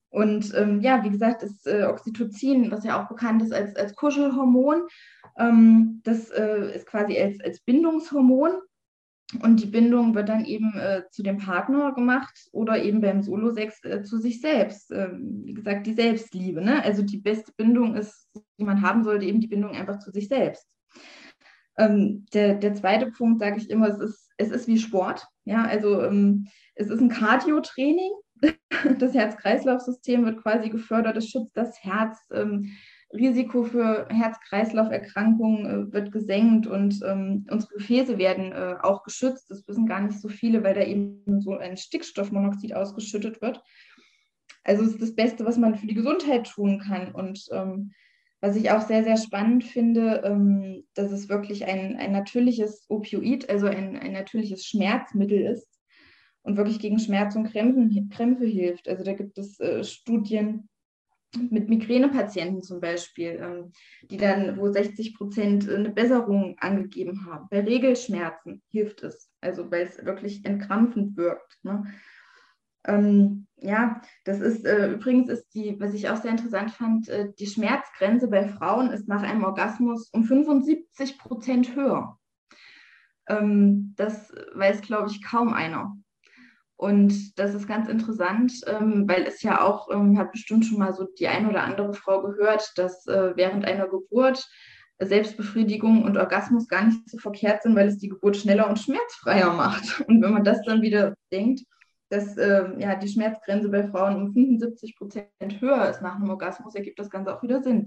Und 0.08 0.52
ähm, 0.56 0.80
ja, 0.80 1.04
wie 1.04 1.10
gesagt, 1.10 1.42
ist 1.44 1.66
äh, 1.68 1.84
Oxytocin, 1.84 2.72
was 2.72 2.84
ja 2.84 3.00
auch 3.00 3.08
bekannt 3.08 3.42
ist 3.42 3.52
als, 3.52 3.76
als 3.76 3.94
Kuschelhormon, 3.94 4.82
ähm, 5.38 6.00
das 6.02 6.30
äh, 6.30 6.74
ist 6.74 6.86
quasi 6.86 7.16
als, 7.16 7.40
als 7.40 7.60
Bindungshormon 7.60 8.50
Und 9.40 9.62
die 9.62 9.66
Bindung 9.66 10.16
wird 10.16 10.28
dann 10.28 10.44
eben 10.44 10.72
zu 11.12 11.22
dem 11.22 11.38
Partner 11.38 11.92
gemacht 11.92 12.48
oder 12.50 12.82
eben 12.82 13.00
beim 13.00 13.22
Solo-Sex 13.22 13.82
zu 14.02 14.18
sich 14.18 14.40
selbst. 14.40 14.90
Äh, 14.90 15.10
wie 15.12 15.54
gesagt, 15.54 15.86
die 15.86 15.94
Selbstliebe. 15.94 16.60
Ne? 16.60 16.82
Also 16.82 17.02
die 17.02 17.18
beste 17.18 17.52
Bindung 17.56 17.94
ist, 17.94 18.28
die 18.58 18.64
man 18.64 18.82
haben 18.82 19.04
sollte, 19.04 19.26
eben 19.26 19.40
die 19.40 19.46
Bindung 19.46 19.76
einfach 19.76 20.00
zu 20.00 20.10
sich 20.10 20.26
selbst. 20.26 20.66
Ähm, 21.80 22.26
der, 22.34 22.54
der 22.54 22.74
zweite 22.74 23.10
Punkt, 23.10 23.40
sage 23.40 23.56
ich 23.56 23.70
immer, 23.70 23.88
es 23.88 23.98
ist, 23.98 24.30
es 24.36 24.50
ist 24.50 24.68
wie 24.68 24.78
Sport. 24.78 25.26
Ja, 25.44 25.64
also 25.64 26.02
ähm, 26.02 26.48
es 26.74 26.88
ist 26.88 27.00
ein 27.00 27.08
Cardio-Training. 27.08 28.12
Das 28.98 29.12
Herz-Kreislauf-System 29.12 30.24
wird 30.24 30.42
quasi 30.42 30.70
gefördert, 30.70 31.16
es 31.16 31.28
schützt 31.28 31.54
das 31.54 31.82
Herz. 31.84 32.16
Ähm, 32.32 32.70
Risiko 33.12 33.64
für 33.64 34.06
Herz-Kreislauf-Erkrankungen 34.08 35.66
äh, 35.66 35.92
wird 35.92 36.12
gesenkt 36.12 36.66
und 36.66 37.00
ähm, 37.04 37.46
unsere 37.50 37.74
Gefäße 37.74 38.16
werden 38.18 38.52
äh, 38.52 38.76
auch 38.80 39.02
geschützt. 39.02 39.50
Das 39.50 39.66
wissen 39.66 39.86
gar 39.86 40.00
nicht 40.00 40.20
so 40.20 40.28
viele, 40.28 40.62
weil 40.62 40.74
da 40.74 40.82
eben 40.82 41.40
so 41.40 41.56
ein 41.56 41.76
Stickstoffmonoxid 41.76 42.74
ausgeschüttet 42.74 43.42
wird. 43.42 43.62
Also 44.64 44.84
es 44.84 44.92
ist 44.92 45.02
das 45.02 45.14
Beste, 45.14 45.44
was 45.44 45.58
man 45.58 45.74
für 45.74 45.86
die 45.86 45.94
Gesundheit 45.94 46.46
tun 46.48 46.80
kann. 46.80 47.12
Und 47.12 47.46
ähm, 47.50 47.92
was 48.40 48.56
ich 48.56 48.70
auch 48.70 48.80
sehr, 48.80 49.04
sehr 49.04 49.16
spannend 49.16 49.64
finde, 49.64 50.22
ähm, 50.24 50.84
dass 50.94 51.12
es 51.12 51.28
wirklich 51.28 51.66
ein, 51.66 51.96
ein 51.96 52.12
natürliches 52.12 52.86
Opioid, 52.88 53.48
also 53.50 53.66
ein, 53.66 53.96
ein 53.96 54.12
natürliches 54.12 54.64
Schmerzmittel 54.64 55.40
ist 55.42 55.68
und 56.42 56.56
wirklich 56.56 56.78
gegen 56.78 56.98
Schmerz 56.98 57.36
und 57.36 57.50
Krämpfen, 57.50 58.08
Krämpfe 58.10 58.46
hilft. 58.46 58.88
Also 58.88 59.04
da 59.04 59.12
gibt 59.12 59.38
es 59.38 59.60
äh, 59.60 59.84
Studien, 59.84 60.68
mit 61.38 61.68
Migränepatienten 61.68 62.62
zum 62.62 62.80
Beispiel, 62.80 63.38
ähm, 63.40 63.72
die 64.10 64.16
dann, 64.16 64.58
wo 64.58 64.70
60 64.70 65.14
Prozent 65.14 65.68
eine 65.68 65.90
Besserung 65.90 66.56
angegeben 66.58 67.26
haben. 67.26 67.46
Bei 67.50 67.60
Regelschmerzen 67.60 68.62
hilft 68.70 69.02
es, 69.02 69.30
also 69.40 69.70
weil 69.70 69.86
es 69.86 70.04
wirklich 70.04 70.44
entkrampfend 70.44 71.16
wirkt. 71.16 71.58
Ne? 71.62 71.84
Ähm, 72.84 73.46
ja, 73.56 74.00
das 74.24 74.40
ist 74.40 74.64
äh, 74.64 74.92
übrigens 74.92 75.28
ist 75.28 75.48
die, 75.54 75.78
was 75.78 75.92
ich 75.92 76.08
auch 76.08 76.16
sehr 76.16 76.30
interessant 76.30 76.70
fand, 76.70 77.08
äh, 77.08 77.28
die 77.38 77.46
Schmerzgrenze 77.46 78.28
bei 78.28 78.48
Frauen 78.48 78.90
ist 78.90 79.06
nach 79.06 79.22
einem 79.22 79.44
Orgasmus 79.44 80.08
um 80.12 80.24
75 80.24 81.18
Prozent 81.18 81.76
höher. 81.76 82.18
Ähm, 83.28 83.94
das 83.96 84.32
weiß, 84.54 84.80
glaube 84.80 85.10
ich, 85.10 85.22
kaum 85.22 85.52
einer. 85.52 85.96
Und 86.76 87.38
das 87.38 87.54
ist 87.54 87.68
ganz 87.68 87.90
interessant, 87.90 88.54
ähm, 88.66 89.04
weil 89.06 89.24
es 89.26 89.42
ja 89.42 89.60
auch, 89.60 89.90
ähm, 89.90 90.18
hat 90.18 90.32
bestimmt 90.32 90.64
schon 90.64 90.78
mal 90.78 90.94
so 90.94 91.06
die 91.18 91.28
ein 91.28 91.46
oder 91.46 91.62
andere 91.62 91.92
Frau 91.92 92.22
gehört, 92.22 92.72
dass 92.76 93.06
äh, 93.06 93.36
während 93.36 93.66
einer 93.66 93.86
Geburt 93.86 94.48
Selbstbefriedigung 94.98 96.04
und 96.04 96.16
Orgasmus 96.16 96.68
gar 96.68 96.84
nicht 96.84 97.08
so 97.08 97.18
verkehrt 97.18 97.62
sind, 97.62 97.74
weil 97.74 97.88
es 97.88 97.98
die 97.98 98.08
Geburt 98.08 98.36
schneller 98.36 98.68
und 98.68 98.78
schmerzfreier 98.78 99.52
macht. 99.52 100.00
Und 100.08 100.22
wenn 100.22 100.32
man 100.32 100.44
das 100.44 100.62
dann 100.62 100.82
wieder 100.82 101.14
denkt, 101.32 101.62
dass 102.10 102.36
äh, 102.36 102.64
ja, 102.78 102.96
die 102.96 103.08
Schmerzgrenze 103.08 103.68
bei 103.68 103.88
Frauen 103.88 104.16
um 104.16 104.32
75 104.32 104.96
Prozent 104.96 105.60
höher 105.60 105.88
ist 105.88 106.02
nach 106.02 106.16
einem 106.16 106.30
Orgasmus, 106.30 106.74
ergibt 106.74 106.98
das 106.98 107.10
Ganze 107.10 107.34
auch 107.34 107.42
wieder 107.42 107.62
Sinn. 107.62 107.86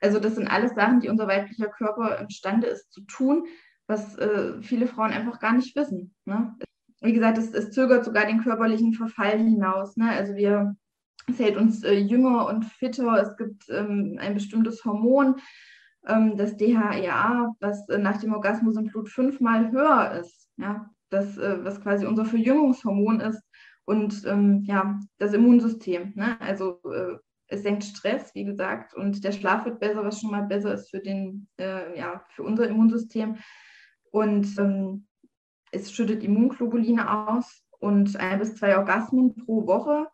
Also 0.00 0.20
das 0.20 0.36
sind 0.36 0.48
alles 0.48 0.74
Sachen, 0.74 1.00
die 1.00 1.08
unser 1.08 1.26
weiblicher 1.26 1.68
Körper 1.68 2.18
imstande 2.18 2.66
ist 2.66 2.92
zu 2.92 3.00
tun, 3.02 3.46
was 3.86 4.16
äh, 4.16 4.60
viele 4.62 4.86
Frauen 4.86 5.10
einfach 5.10 5.40
gar 5.40 5.52
nicht 5.52 5.74
wissen. 5.76 6.14
Ne? 6.24 6.54
wie 7.04 7.12
gesagt, 7.12 7.38
es, 7.38 7.52
es 7.52 7.70
zögert 7.70 8.04
sogar 8.04 8.26
den 8.26 8.42
körperlichen 8.42 8.94
Verfall 8.94 9.38
hinaus. 9.38 9.96
Ne? 9.96 10.10
Also 10.10 10.34
wir, 10.34 10.74
es 11.28 11.38
hält 11.38 11.56
uns 11.56 11.84
äh, 11.84 11.94
jünger 11.94 12.46
und 12.46 12.64
fitter. 12.64 13.20
Es 13.20 13.36
gibt 13.36 13.68
ähm, 13.68 14.16
ein 14.18 14.34
bestimmtes 14.34 14.84
Hormon, 14.84 15.36
ähm, 16.06 16.36
das 16.36 16.56
DHEA, 16.56 17.52
was 17.60 17.88
äh, 17.90 17.98
nach 17.98 18.18
dem 18.18 18.32
Orgasmus 18.32 18.76
im 18.76 18.86
Blut 18.86 19.10
fünfmal 19.10 19.70
höher 19.70 20.12
ist. 20.18 20.48
Ja? 20.56 20.90
Das, 21.10 21.36
äh, 21.36 21.62
was 21.62 21.80
quasi 21.82 22.06
unser 22.06 22.24
Verjüngungshormon 22.24 23.20
ist. 23.20 23.42
Und 23.84 24.24
ähm, 24.26 24.62
ja, 24.66 24.98
das 25.18 25.34
Immunsystem. 25.34 26.12
Ne? 26.14 26.40
Also 26.40 26.80
äh, 26.90 27.16
es 27.48 27.62
senkt 27.62 27.84
Stress, 27.84 28.34
wie 28.34 28.44
gesagt, 28.44 28.94
und 28.94 29.22
der 29.24 29.32
Schlaf 29.32 29.64
wird 29.64 29.80
besser, 29.80 30.04
was 30.04 30.20
schon 30.20 30.30
mal 30.30 30.44
besser 30.44 30.74
ist 30.74 30.90
für, 30.90 31.00
den, 31.00 31.48
äh, 31.58 31.98
ja, 31.98 32.24
für 32.30 32.42
unser 32.42 32.68
Immunsystem. 32.68 33.36
Und 34.10 34.58
ähm, 34.58 35.06
es 35.70 35.92
schüttet 35.92 36.22
Immunglobuline 36.22 37.28
aus 37.28 37.64
und 37.80 38.16
ein 38.16 38.38
bis 38.38 38.56
zwei 38.56 38.78
Orgasmen 38.78 39.34
pro 39.34 39.66
Woche 39.66 40.06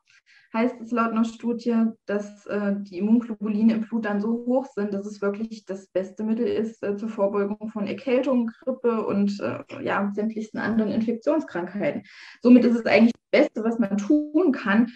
heißt 0.52 0.80
es 0.80 0.90
laut 0.90 1.12
einer 1.12 1.24
Studie, 1.24 1.84
dass 2.06 2.46
äh, 2.46 2.74
die 2.78 2.98
Immunglobuline 2.98 3.74
im 3.74 3.80
Blut 3.82 4.04
dann 4.04 4.20
so 4.20 4.44
hoch 4.46 4.66
sind, 4.74 4.92
dass 4.92 5.06
es 5.06 5.22
wirklich 5.22 5.64
das 5.64 5.86
beste 5.88 6.24
Mittel 6.24 6.46
ist 6.46 6.82
äh, 6.82 6.96
zur 6.96 7.08
Vorbeugung 7.08 7.70
von 7.70 7.86
Erkältung, 7.86 8.50
Grippe 8.64 9.06
und 9.06 9.38
äh, 9.40 9.82
ja, 9.82 10.10
sämtlichsten 10.14 10.58
anderen 10.58 10.90
Infektionskrankheiten. 10.90 12.02
Somit 12.42 12.64
ist 12.64 12.76
es 12.76 12.86
eigentlich 12.86 13.12
das 13.12 13.42
Beste, 13.42 13.64
was 13.64 13.78
man 13.78 13.96
tun 13.96 14.52
kann, 14.52 14.90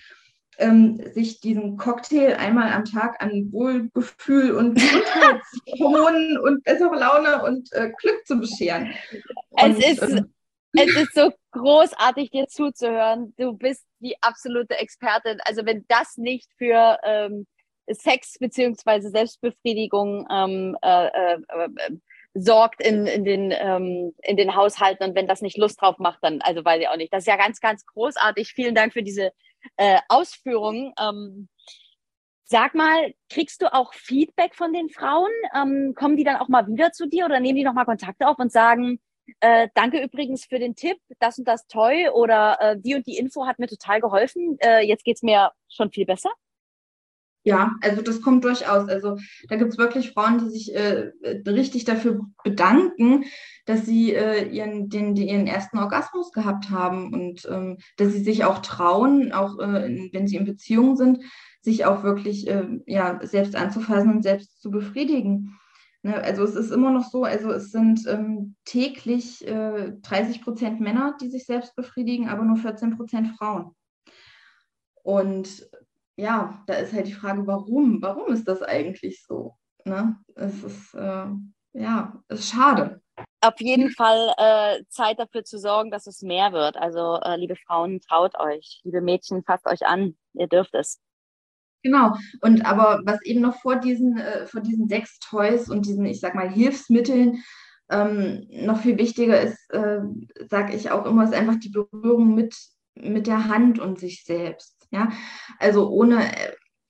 ähm, 0.58 1.00
sich 1.14 1.40
diesen 1.40 1.76
Cocktail 1.76 2.36
einmal 2.36 2.72
am 2.72 2.84
Tag 2.84 3.20
an 3.22 3.52
Wohlgefühl 3.52 4.52
und 4.52 4.74
Gesundheitshormonen 4.74 6.38
und 6.42 6.64
bessere 6.64 6.96
Laune 6.96 7.42
und 7.44 7.72
äh, 7.72 7.90
Glück 7.98 8.26
zu 8.26 8.38
bescheren. 8.38 8.90
Und, 9.50 9.78
es 9.78 9.92
ist 9.92 10.02
ähm, 10.02 10.33
es 10.74 10.96
ist 10.96 11.14
so 11.14 11.32
großartig, 11.52 12.30
dir 12.30 12.46
zuzuhören. 12.46 13.34
Du 13.36 13.52
bist 13.54 13.84
die 14.00 14.16
absolute 14.22 14.76
Expertin. 14.78 15.38
Also 15.44 15.64
wenn 15.64 15.84
das 15.88 16.16
nicht 16.16 16.50
für 16.58 16.98
ähm, 17.04 17.46
Sex 17.88 18.38
beziehungsweise 18.38 19.10
Selbstbefriedigung 19.10 20.26
ähm, 20.30 20.76
äh, 20.82 21.06
äh, 21.06 21.38
äh, 21.48 21.96
sorgt 22.34 22.82
in, 22.82 23.06
in, 23.06 23.24
den, 23.24 23.52
ähm, 23.56 24.12
in 24.22 24.36
den 24.36 24.56
Haushalten 24.56 25.04
und 25.04 25.14
wenn 25.14 25.28
das 25.28 25.42
nicht 25.42 25.56
Lust 25.56 25.80
drauf 25.80 25.98
macht, 25.98 26.18
dann 26.22 26.40
also 26.40 26.64
weiß 26.64 26.80
ich 26.80 26.88
auch 26.88 26.96
nicht. 26.96 27.12
Das 27.12 27.22
ist 27.22 27.28
ja 27.28 27.36
ganz, 27.36 27.60
ganz 27.60 27.86
großartig. 27.86 28.52
Vielen 28.52 28.74
Dank 28.74 28.92
für 28.92 29.02
diese 29.02 29.32
äh, 29.76 29.98
Ausführungen. 30.08 30.92
Ähm, 31.00 31.48
Sag 32.46 32.74
mal, 32.74 33.14
kriegst 33.30 33.62
du 33.62 33.72
auch 33.72 33.94
Feedback 33.94 34.54
von 34.54 34.74
den 34.74 34.90
Frauen? 34.90 35.30
Ähm, 35.56 35.94
kommen 35.96 36.16
die 36.16 36.24
dann 36.24 36.36
auch 36.36 36.48
mal 36.48 36.66
wieder 36.66 36.92
zu 36.92 37.08
dir 37.08 37.24
oder 37.24 37.40
nehmen 37.40 37.56
die 37.56 37.64
nochmal 37.64 37.86
Kontakte 37.86 38.28
auf 38.28 38.38
und 38.38 38.52
sagen, 38.52 39.00
äh, 39.40 39.68
danke 39.74 40.02
übrigens 40.02 40.44
für 40.44 40.58
den 40.58 40.74
Tipp, 40.74 40.98
das 41.18 41.38
und 41.38 41.46
das 41.46 41.66
toll 41.66 42.10
oder 42.14 42.58
äh, 42.60 42.76
die 42.78 42.94
und 42.94 43.06
die 43.06 43.16
Info 43.16 43.46
hat 43.46 43.58
mir 43.58 43.68
total 43.68 44.00
geholfen. 44.00 44.56
Äh, 44.60 44.86
jetzt 44.86 45.04
geht 45.04 45.16
es 45.16 45.22
mir 45.22 45.52
schon 45.68 45.90
viel 45.90 46.06
besser. 46.06 46.30
Ja, 47.46 47.72
also 47.82 48.00
das 48.00 48.22
kommt 48.22 48.44
durchaus. 48.44 48.88
Also 48.88 49.18
da 49.48 49.56
gibt 49.56 49.70
es 49.72 49.78
wirklich 49.78 50.12
Frauen, 50.12 50.38
die 50.38 50.48
sich 50.48 50.74
äh, 50.74 51.12
richtig 51.46 51.84
dafür 51.84 52.20
bedanken, 52.42 53.24
dass 53.66 53.84
sie 53.84 54.14
äh, 54.14 54.48
ihren, 54.48 54.88
den, 54.88 55.14
den, 55.14 55.28
ihren 55.28 55.46
ersten 55.46 55.78
Orgasmus 55.78 56.32
gehabt 56.32 56.70
haben 56.70 57.12
und 57.12 57.46
ähm, 57.50 57.76
dass 57.98 58.12
sie 58.12 58.24
sich 58.24 58.44
auch 58.44 58.60
trauen, 58.60 59.32
auch 59.32 59.58
äh, 59.58 60.08
wenn 60.12 60.26
sie 60.26 60.36
in 60.36 60.46
Beziehungen 60.46 60.96
sind, 60.96 61.18
sich 61.60 61.84
auch 61.84 62.02
wirklich 62.02 62.48
äh, 62.48 62.66
ja, 62.86 63.20
selbst 63.22 63.56
anzufassen 63.56 64.10
und 64.10 64.22
selbst 64.22 64.62
zu 64.62 64.70
befriedigen. 64.70 65.58
Ne, 66.04 66.22
also 66.22 66.44
es 66.44 66.54
ist 66.54 66.70
immer 66.70 66.90
noch 66.90 67.04
so, 67.04 67.24
also 67.24 67.50
es 67.50 67.70
sind 67.70 68.06
ähm, 68.06 68.56
täglich 68.66 69.46
äh, 69.48 69.92
30 70.02 70.42
Prozent 70.42 70.78
Männer, 70.78 71.16
die 71.18 71.30
sich 71.30 71.46
selbst 71.46 71.74
befriedigen, 71.76 72.28
aber 72.28 72.44
nur 72.44 72.58
14 72.58 72.94
Prozent 72.94 73.34
Frauen. 73.38 73.74
Und 75.02 75.66
ja, 76.16 76.62
da 76.66 76.74
ist 76.74 76.92
halt 76.92 77.06
die 77.06 77.14
Frage, 77.14 77.46
warum? 77.46 78.02
Warum 78.02 78.30
ist 78.34 78.46
das 78.46 78.60
eigentlich 78.60 79.24
so? 79.24 79.56
Ne? 79.86 80.18
Es 80.34 80.62
ist, 80.62 80.92
äh, 80.92 81.26
ja, 81.72 82.22
es 82.28 82.40
ist 82.40 82.50
schade. 82.50 83.00
Auf 83.40 83.58
jeden 83.60 83.90
Fall 83.90 84.34
äh, 84.36 84.84
Zeit 84.90 85.18
dafür 85.18 85.44
zu 85.44 85.58
sorgen, 85.58 85.90
dass 85.90 86.06
es 86.06 86.20
mehr 86.20 86.52
wird. 86.52 86.76
Also, 86.76 87.18
äh, 87.22 87.36
liebe 87.36 87.56
Frauen, 87.56 88.00
traut 88.00 88.38
euch. 88.38 88.82
Liebe 88.84 89.00
Mädchen, 89.00 89.42
fasst 89.42 89.66
euch 89.66 89.86
an. 89.86 90.18
Ihr 90.34 90.48
dürft 90.48 90.74
es. 90.74 91.00
Genau. 91.84 92.16
Und 92.40 92.64
aber 92.64 93.02
was 93.04 93.22
eben 93.24 93.42
noch 93.42 93.60
vor 93.60 93.76
diesen, 93.76 94.16
äh, 94.16 94.46
vor 94.46 94.62
diesen 94.62 94.88
Sextoys 94.88 95.68
und 95.68 95.84
diesen, 95.86 96.06
ich 96.06 96.18
sag 96.18 96.34
mal, 96.34 96.50
Hilfsmitteln 96.50 97.42
ähm, 97.90 98.46
noch 98.50 98.80
viel 98.80 98.96
wichtiger 98.96 99.40
ist, 99.40 99.70
äh, 99.70 100.00
sage 100.48 100.74
ich 100.74 100.90
auch 100.90 101.04
immer, 101.04 101.24
ist 101.24 101.34
einfach 101.34 101.56
die 101.56 101.68
Berührung 101.68 102.34
mit, 102.34 102.56
mit 102.94 103.26
der 103.26 103.48
Hand 103.48 103.78
und 103.78 103.98
sich 103.98 104.24
selbst. 104.24 104.88
Ja, 104.90 105.10
also 105.58 105.90
ohne, 105.90 106.30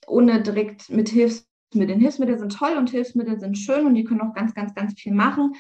ohne 0.07 0.41
direkt 0.43 0.89
mit 0.91 1.09
Hilfsmitteln. 1.09 1.99
Hilfsmittel 1.99 2.39
sind 2.39 2.57
toll 2.57 2.77
und 2.79 2.91
Hilfsmittel 2.91 3.41
sind 3.41 3.59
schön 3.59 3.87
und 3.87 3.97
die 3.97 4.05
können 4.05 4.21
auch 4.21 4.35
ganz, 4.35 4.55
ganz, 4.55 4.75
ganz 4.75 4.95
viel 4.95 5.13
machen 5.13 5.55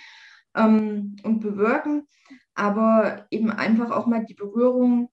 ähm, 0.54 1.16
und 1.24 1.40
bewirken. 1.40 2.06
Aber 2.54 3.26
eben 3.30 3.50
einfach 3.50 3.90
auch 3.90 4.06
mal 4.06 4.24
die 4.24 4.34
Berührung 4.34 5.10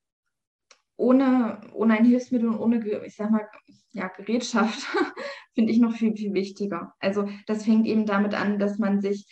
ohne, 1.01 1.59
ohne 1.73 1.95
ein 1.95 2.05
Hilfsmittel 2.05 2.49
und 2.49 2.59
ohne, 2.59 3.05
ich 3.05 3.15
sag 3.15 3.31
mal, 3.31 3.47
ja, 3.91 4.07
Gerätschaft 4.07 4.87
finde 5.55 5.73
ich 5.73 5.79
noch 5.79 5.93
viel, 5.93 6.15
viel 6.15 6.33
wichtiger. 6.33 6.93
Also 6.99 7.27
das 7.47 7.65
fängt 7.65 7.87
eben 7.87 8.05
damit 8.05 8.35
an, 8.35 8.59
dass 8.59 8.77
man 8.77 9.01
sich 9.01 9.27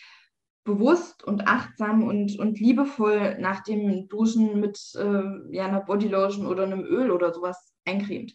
bewusst 0.64 1.24
und 1.24 1.48
achtsam 1.48 2.04
und, 2.04 2.38
und 2.38 2.60
liebevoll 2.60 3.38
nach 3.40 3.64
dem 3.64 4.08
Duschen 4.08 4.60
mit 4.60 4.80
äh, 4.96 5.56
ja, 5.56 5.68
einer 5.68 5.82
Bodylotion 5.82 6.48
oder 6.48 6.64
einem 6.64 6.84
Öl 6.84 7.12
oder 7.12 7.34
sowas 7.34 7.74
eincremt. 7.86 8.34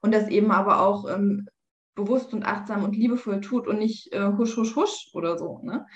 Und 0.00 0.14
das 0.14 0.28
eben 0.28 0.50
aber 0.52 0.80
auch 0.80 1.10
ähm, 1.10 1.48
bewusst 1.94 2.32
und 2.32 2.44
achtsam 2.44 2.84
und 2.84 2.96
liebevoll 2.96 3.40
tut 3.40 3.66
und 3.66 3.78
nicht 3.78 4.12
äh, 4.12 4.32
husch, 4.36 4.56
husch, 4.56 4.76
husch 4.76 5.10
oder 5.12 5.38
so. 5.38 5.60
Ne? 5.62 5.86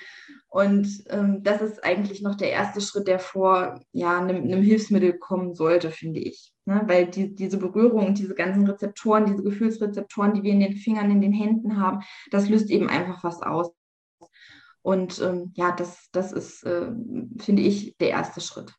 Und 0.48 0.88
ähm, 1.08 1.42
das 1.42 1.62
ist 1.62 1.84
eigentlich 1.84 2.22
noch 2.22 2.34
der 2.34 2.50
erste 2.50 2.80
Schritt, 2.80 3.08
der 3.08 3.18
vor 3.18 3.80
ja, 3.92 4.18
einem, 4.18 4.42
einem 4.44 4.62
Hilfsmittel 4.62 5.18
kommen 5.18 5.54
sollte, 5.54 5.90
finde 5.90 6.20
ich. 6.20 6.52
Ne? 6.64 6.82
Weil 6.86 7.06
die, 7.06 7.34
diese 7.34 7.58
Berührung 7.58 8.06
und 8.06 8.18
diese 8.18 8.34
ganzen 8.34 8.66
Rezeptoren, 8.66 9.26
diese 9.26 9.42
Gefühlsrezeptoren, 9.42 10.34
die 10.34 10.42
wir 10.42 10.52
in 10.52 10.60
den 10.60 10.76
Fingern, 10.76 11.10
in 11.10 11.20
den 11.20 11.32
Händen 11.32 11.80
haben, 11.80 12.00
das 12.30 12.48
löst 12.48 12.70
eben 12.70 12.88
einfach 12.88 13.22
was 13.24 13.42
aus. 13.42 13.72
Und 14.82 15.20
ähm, 15.22 15.52
ja, 15.54 15.72
das, 15.72 16.10
das 16.12 16.32
ist, 16.32 16.62
äh, 16.64 16.92
finde 17.38 17.62
ich, 17.62 17.96
der 17.96 18.10
erste 18.10 18.40
Schritt. 18.40 18.74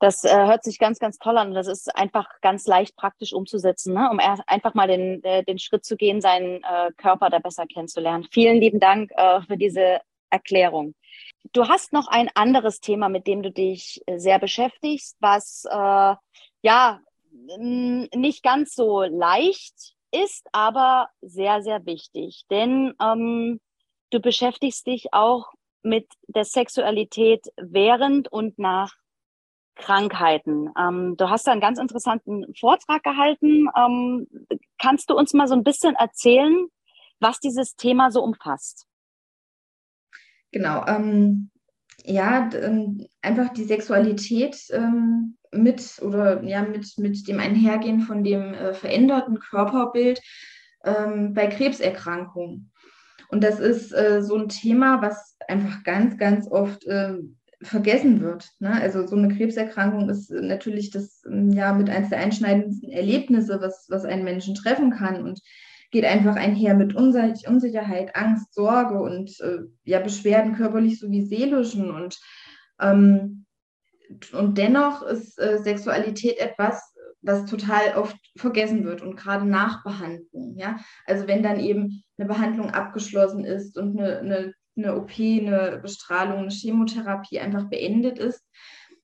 Das 0.00 0.24
äh, 0.24 0.46
hört 0.46 0.62
sich 0.62 0.78
ganz, 0.78 0.98
ganz 0.98 1.18
toll 1.18 1.36
an. 1.38 1.54
Das 1.54 1.66
ist 1.66 1.94
einfach 1.96 2.28
ganz 2.40 2.66
leicht 2.66 2.96
praktisch 2.96 3.32
umzusetzen, 3.32 3.94
ne? 3.94 4.08
um 4.10 4.20
einfach 4.20 4.74
mal 4.74 4.86
den, 4.86 5.22
äh, 5.24 5.42
den 5.44 5.58
Schritt 5.58 5.84
zu 5.84 5.96
gehen, 5.96 6.20
seinen 6.20 6.62
äh, 6.62 6.92
Körper 6.96 7.30
da 7.30 7.40
besser 7.40 7.66
kennenzulernen. 7.66 8.26
Vielen 8.30 8.60
lieben 8.60 8.80
Dank 8.80 9.10
äh, 9.16 9.40
für 9.42 9.56
diese 9.56 10.00
Erklärung. 10.30 10.94
Du 11.52 11.68
hast 11.68 11.92
noch 11.92 12.06
ein 12.08 12.28
anderes 12.34 12.80
Thema, 12.80 13.08
mit 13.08 13.26
dem 13.26 13.42
du 13.42 13.50
dich 13.50 14.02
äh, 14.06 14.18
sehr 14.18 14.38
beschäftigst, 14.38 15.16
was 15.20 15.64
äh, 15.70 16.14
ja 16.62 17.00
nicht 17.56 18.42
ganz 18.42 18.74
so 18.74 19.02
leicht 19.02 19.94
ist, 20.10 20.46
aber 20.52 21.08
sehr, 21.20 21.62
sehr 21.62 21.86
wichtig. 21.86 22.44
Denn 22.50 22.94
ähm, 23.00 23.60
du 24.10 24.20
beschäftigst 24.20 24.86
dich 24.86 25.12
auch 25.12 25.52
mit 25.82 26.06
der 26.26 26.44
Sexualität 26.44 27.46
während 27.56 28.30
und 28.30 28.58
nach 28.58 28.94
Krankheiten. 29.78 30.70
Ähm, 30.78 31.16
du 31.16 31.30
hast 31.30 31.46
da 31.46 31.52
einen 31.52 31.60
ganz 31.60 31.78
interessanten 31.78 32.44
Vortrag 32.58 33.02
gehalten. 33.02 33.68
Ähm, 33.76 34.26
kannst 34.78 35.08
du 35.10 35.14
uns 35.16 35.32
mal 35.32 35.48
so 35.48 35.54
ein 35.54 35.64
bisschen 35.64 35.94
erzählen, 35.94 36.68
was 37.20 37.40
dieses 37.40 37.74
Thema 37.76 38.10
so 38.10 38.22
umfasst? 38.22 38.86
Genau. 40.52 40.84
Ähm, 40.86 41.50
ja, 42.04 42.50
ähm, 42.54 43.06
einfach 43.22 43.52
die 43.52 43.64
Sexualität 43.64 44.56
ähm, 44.70 45.36
mit 45.52 46.00
oder 46.02 46.42
ja 46.42 46.62
mit, 46.62 46.98
mit 46.98 47.26
dem 47.26 47.40
Einhergehen 47.40 48.00
von 48.00 48.22
dem 48.22 48.54
äh, 48.54 48.74
veränderten 48.74 49.38
Körperbild 49.38 50.20
ähm, 50.84 51.34
bei 51.34 51.46
Krebserkrankungen. 51.46 52.72
Und 53.30 53.44
das 53.44 53.60
ist 53.60 53.92
äh, 53.92 54.22
so 54.22 54.36
ein 54.36 54.48
Thema, 54.48 55.02
was 55.02 55.36
einfach 55.46 55.82
ganz, 55.84 56.16
ganz 56.16 56.48
oft 56.50 56.86
äh, 56.86 57.18
vergessen 57.62 58.20
wird. 58.20 58.48
Ne? 58.60 58.72
Also 58.72 59.06
so 59.06 59.16
eine 59.16 59.34
Krebserkrankung 59.34 60.08
ist 60.08 60.30
natürlich 60.30 60.90
das 60.90 61.22
ähm, 61.26 61.50
ja 61.50 61.72
mit 61.72 61.90
eines 61.90 62.10
der 62.10 62.18
einschneidendsten 62.18 62.90
Erlebnisse, 62.90 63.60
was, 63.60 63.86
was 63.88 64.04
einen 64.04 64.24
Menschen 64.24 64.54
treffen 64.54 64.90
kann 64.90 65.22
und 65.22 65.40
geht 65.90 66.04
einfach 66.04 66.36
einher 66.36 66.74
mit 66.74 66.94
Unsicherheit, 66.94 68.14
Angst, 68.14 68.54
Sorge 68.54 69.00
und 69.00 69.40
äh, 69.40 69.60
ja 69.84 70.00
Beschwerden 70.00 70.54
körperlich 70.54 71.00
sowie 71.00 71.24
seelischen 71.24 71.90
und 71.90 72.18
ähm, 72.80 73.46
und 74.32 74.56
dennoch 74.56 75.02
ist 75.02 75.38
äh, 75.38 75.58
Sexualität 75.58 76.38
etwas, 76.38 76.94
was 77.20 77.44
total 77.44 77.96
oft 77.96 78.16
vergessen 78.36 78.84
wird 78.84 79.02
und 79.02 79.16
gerade 79.16 79.46
nach 79.46 79.82
Behandlung. 79.84 80.56
Ja? 80.56 80.78
Also 81.06 81.26
wenn 81.26 81.42
dann 81.42 81.60
eben 81.60 82.02
eine 82.16 82.28
Behandlung 82.28 82.70
abgeschlossen 82.70 83.44
ist 83.44 83.76
und 83.76 83.98
eine, 83.98 84.18
eine 84.18 84.54
eine 84.78 84.96
OP, 84.96 85.18
eine 85.18 85.80
Bestrahlung, 85.82 86.38
eine 86.38 86.50
Chemotherapie 86.50 87.40
einfach 87.40 87.68
beendet 87.68 88.18
ist, 88.18 88.42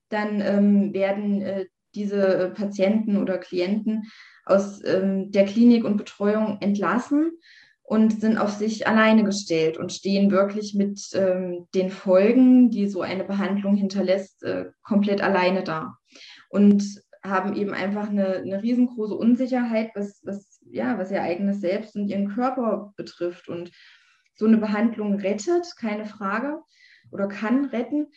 dann 0.08 0.40
ähm, 0.40 0.94
werden 0.94 1.42
äh, 1.42 1.66
diese 1.94 2.52
Patienten 2.56 3.16
oder 3.16 3.38
Klienten 3.38 4.10
aus 4.44 4.82
ähm, 4.84 5.30
der 5.30 5.46
Klinik 5.46 5.84
und 5.84 5.96
Betreuung 5.96 6.58
entlassen 6.60 7.32
und 7.82 8.20
sind 8.20 8.38
auf 8.38 8.50
sich 8.50 8.86
alleine 8.86 9.24
gestellt 9.24 9.76
und 9.76 9.92
stehen 9.92 10.30
wirklich 10.30 10.74
mit 10.74 11.00
ähm, 11.14 11.66
den 11.74 11.90
Folgen, 11.90 12.70
die 12.70 12.88
so 12.88 13.02
eine 13.02 13.24
Behandlung 13.24 13.76
hinterlässt, 13.76 14.42
äh, 14.42 14.66
komplett 14.82 15.20
alleine 15.22 15.64
da. 15.64 15.96
Und 16.48 16.82
haben 17.22 17.54
eben 17.56 17.72
einfach 17.72 18.10
eine, 18.10 18.36
eine 18.36 18.62
riesengroße 18.62 19.14
Unsicherheit, 19.14 19.90
was, 19.94 20.20
was, 20.24 20.60
ja, 20.70 20.98
was 20.98 21.10
ihr 21.10 21.22
eigenes 21.22 21.60
Selbst 21.60 21.96
und 21.96 22.08
ihren 22.08 22.34
Körper 22.34 22.92
betrifft. 22.96 23.48
Und 23.48 23.70
so 24.34 24.46
eine 24.46 24.58
Behandlung 24.58 25.14
rettet, 25.14 25.76
keine 25.78 26.06
Frage, 26.06 26.62
oder 27.10 27.28
kann 27.28 27.66
retten. 27.66 28.08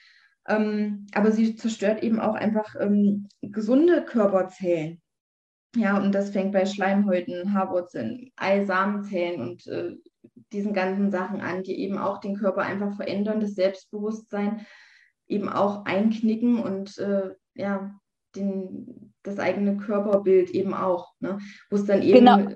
Ähm, 0.48 1.08
aber 1.14 1.32
sie 1.32 1.56
zerstört 1.56 2.04
eben 2.04 2.20
auch 2.20 2.36
einfach 2.36 2.76
ähm, 2.80 3.28
gesunde 3.42 4.04
Körperzellen. 4.04 5.02
Ja, 5.76 5.98
und 5.98 6.14
das 6.14 6.32
fängt 6.32 6.54
bei 6.54 6.66
Schleimhäuten, 6.66 7.54
Haarwurzeln, 7.54 8.32
Eisamenzellen 8.38 9.42
und 9.42 9.68
äh, 9.68 9.96
diesen 10.52 10.74
ganzen 10.74 11.12
Sachen 11.12 11.42
an, 11.42 11.64
die 11.64 11.80
eben 11.80 11.98
auch 11.98 12.20
den 12.20 12.36
Körper 12.36 12.62
einfach 12.62 12.96
verändern, 12.96 13.42
das 13.42 13.56
Selbstbewusstsein 13.56 14.66
eben 15.28 15.50
auch 15.50 15.86
einknicken 15.86 16.60
und 16.60 16.98
äh, 16.98 17.36
ja, 17.54 17.94
den, 18.36 19.14
das 19.24 19.40
eigene 19.40 19.78
Körperbild 19.78 20.52
eben 20.52 20.74
auch, 20.74 21.14
ne? 21.20 21.40
wo 21.70 21.76
es 21.76 21.86
dann 21.86 22.02
eben 22.02 22.20
genau. 22.20 22.50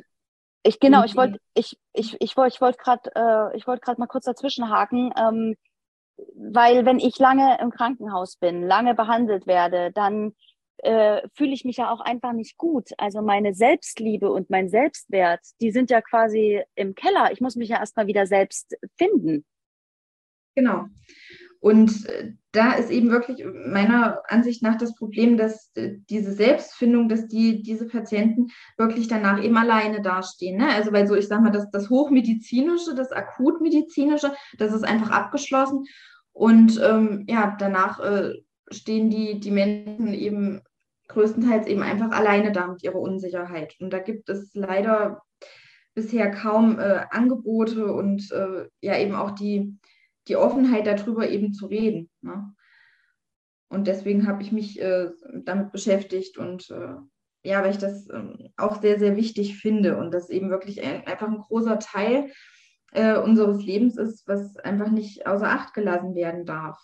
Ich 0.63 0.79
genau, 0.79 1.03
ich 1.03 1.15
wollte 1.15 1.39
ich, 1.55 1.77
ich, 1.93 2.17
ich 2.19 2.37
wollte 2.37 2.55
ich 2.55 2.61
wollt 2.61 2.77
gerade 2.77 3.09
äh, 3.15 3.57
ich 3.57 3.65
wollte 3.65 3.81
gerade 3.81 3.99
mal 3.99 4.07
kurz 4.07 4.25
dazwischen 4.25 4.69
haken, 4.69 5.11
ähm, 5.17 5.55
weil 6.35 6.85
wenn 6.85 6.99
ich 6.99 7.17
lange 7.17 7.57
im 7.59 7.71
Krankenhaus 7.71 8.37
bin, 8.37 8.67
lange 8.67 8.93
behandelt 8.93 9.47
werde, 9.47 9.91
dann 9.91 10.33
äh, 10.77 11.27
fühle 11.33 11.53
ich 11.53 11.65
mich 11.65 11.77
ja 11.77 11.91
auch 11.91 11.99
einfach 11.99 12.33
nicht 12.33 12.57
gut. 12.57 12.89
Also 12.97 13.21
meine 13.21 13.53
Selbstliebe 13.53 14.31
und 14.31 14.49
mein 14.49 14.69
Selbstwert, 14.69 15.41
die 15.61 15.71
sind 15.71 15.89
ja 15.89 16.01
quasi 16.01 16.63
im 16.75 16.95
Keller. 16.95 17.31
Ich 17.31 17.41
muss 17.41 17.55
mich 17.55 17.69
ja 17.69 17.79
erstmal 17.79 18.07
wieder 18.07 18.25
selbst 18.25 18.75
finden. 18.97 19.45
Genau. 20.55 20.87
Und 21.61 22.07
äh, 22.07 22.33
da 22.51 22.73
ist 22.73 22.89
eben 22.89 23.11
wirklich 23.11 23.45
meiner 23.45 24.23
Ansicht 24.27 24.63
nach 24.63 24.77
das 24.77 24.95
Problem, 24.95 25.37
dass 25.37 25.71
äh, 25.75 25.97
diese 26.09 26.33
Selbstfindung, 26.33 27.07
dass 27.07 27.27
die, 27.27 27.61
diese 27.61 27.87
Patienten 27.87 28.47
wirklich 28.77 29.07
danach 29.07 29.41
eben 29.41 29.55
alleine 29.55 30.01
dastehen. 30.01 30.57
Ne? 30.57 30.69
Also 30.69 30.91
weil 30.91 31.07
so, 31.07 31.15
ich 31.15 31.27
sage 31.27 31.43
mal, 31.43 31.51
das, 31.51 31.69
das 31.69 31.91
Hochmedizinische, 31.91 32.95
das 32.95 33.11
Akutmedizinische, 33.11 34.33
das 34.57 34.73
ist 34.73 34.83
einfach 34.83 35.11
abgeschlossen. 35.11 35.85
Und 36.33 36.81
ähm, 36.83 37.25
ja, 37.29 37.55
danach 37.59 37.99
äh, 37.99 38.33
stehen 38.71 39.11
die, 39.11 39.39
die 39.39 39.51
Menschen 39.51 40.15
eben 40.15 40.61
größtenteils 41.09 41.67
eben 41.67 41.83
einfach 41.83 42.09
alleine 42.09 42.51
da 42.51 42.67
mit 42.67 42.81
ihrer 42.81 42.99
Unsicherheit. 42.99 43.75
Und 43.79 43.93
da 43.93 43.99
gibt 43.99 44.29
es 44.29 44.49
leider 44.55 45.21
bisher 45.93 46.31
kaum 46.31 46.79
äh, 46.79 47.01
Angebote 47.11 47.93
und 47.93 48.31
äh, 48.31 48.67
ja 48.81 48.97
eben 48.97 49.13
auch 49.13 49.31
die 49.31 49.77
die 50.27 50.35
Offenheit 50.35 50.87
darüber 50.87 51.29
eben 51.29 51.53
zu 51.53 51.67
reden. 51.67 52.09
Ne? 52.21 52.53
Und 53.69 53.87
deswegen 53.87 54.27
habe 54.27 54.43
ich 54.43 54.51
mich 54.51 54.81
äh, 54.81 55.09
damit 55.43 55.71
beschäftigt 55.71 56.37
und 56.37 56.69
äh, 56.71 56.95
ja, 57.43 57.63
weil 57.63 57.71
ich 57.71 57.77
das 57.77 58.07
äh, 58.09 58.49
auch 58.57 58.81
sehr, 58.81 58.99
sehr 58.99 59.15
wichtig 59.15 59.57
finde 59.57 59.97
und 59.97 60.11
das 60.13 60.29
eben 60.29 60.49
wirklich 60.49 60.83
ein, 60.83 61.07
einfach 61.07 61.27
ein 61.27 61.39
großer 61.39 61.79
Teil 61.79 62.31
äh, 62.91 63.17
unseres 63.17 63.63
Lebens 63.63 63.97
ist, 63.97 64.27
was 64.27 64.57
einfach 64.57 64.89
nicht 64.89 65.25
außer 65.25 65.47
Acht 65.47 65.73
gelassen 65.73 66.15
werden 66.15 66.45
darf. 66.45 66.77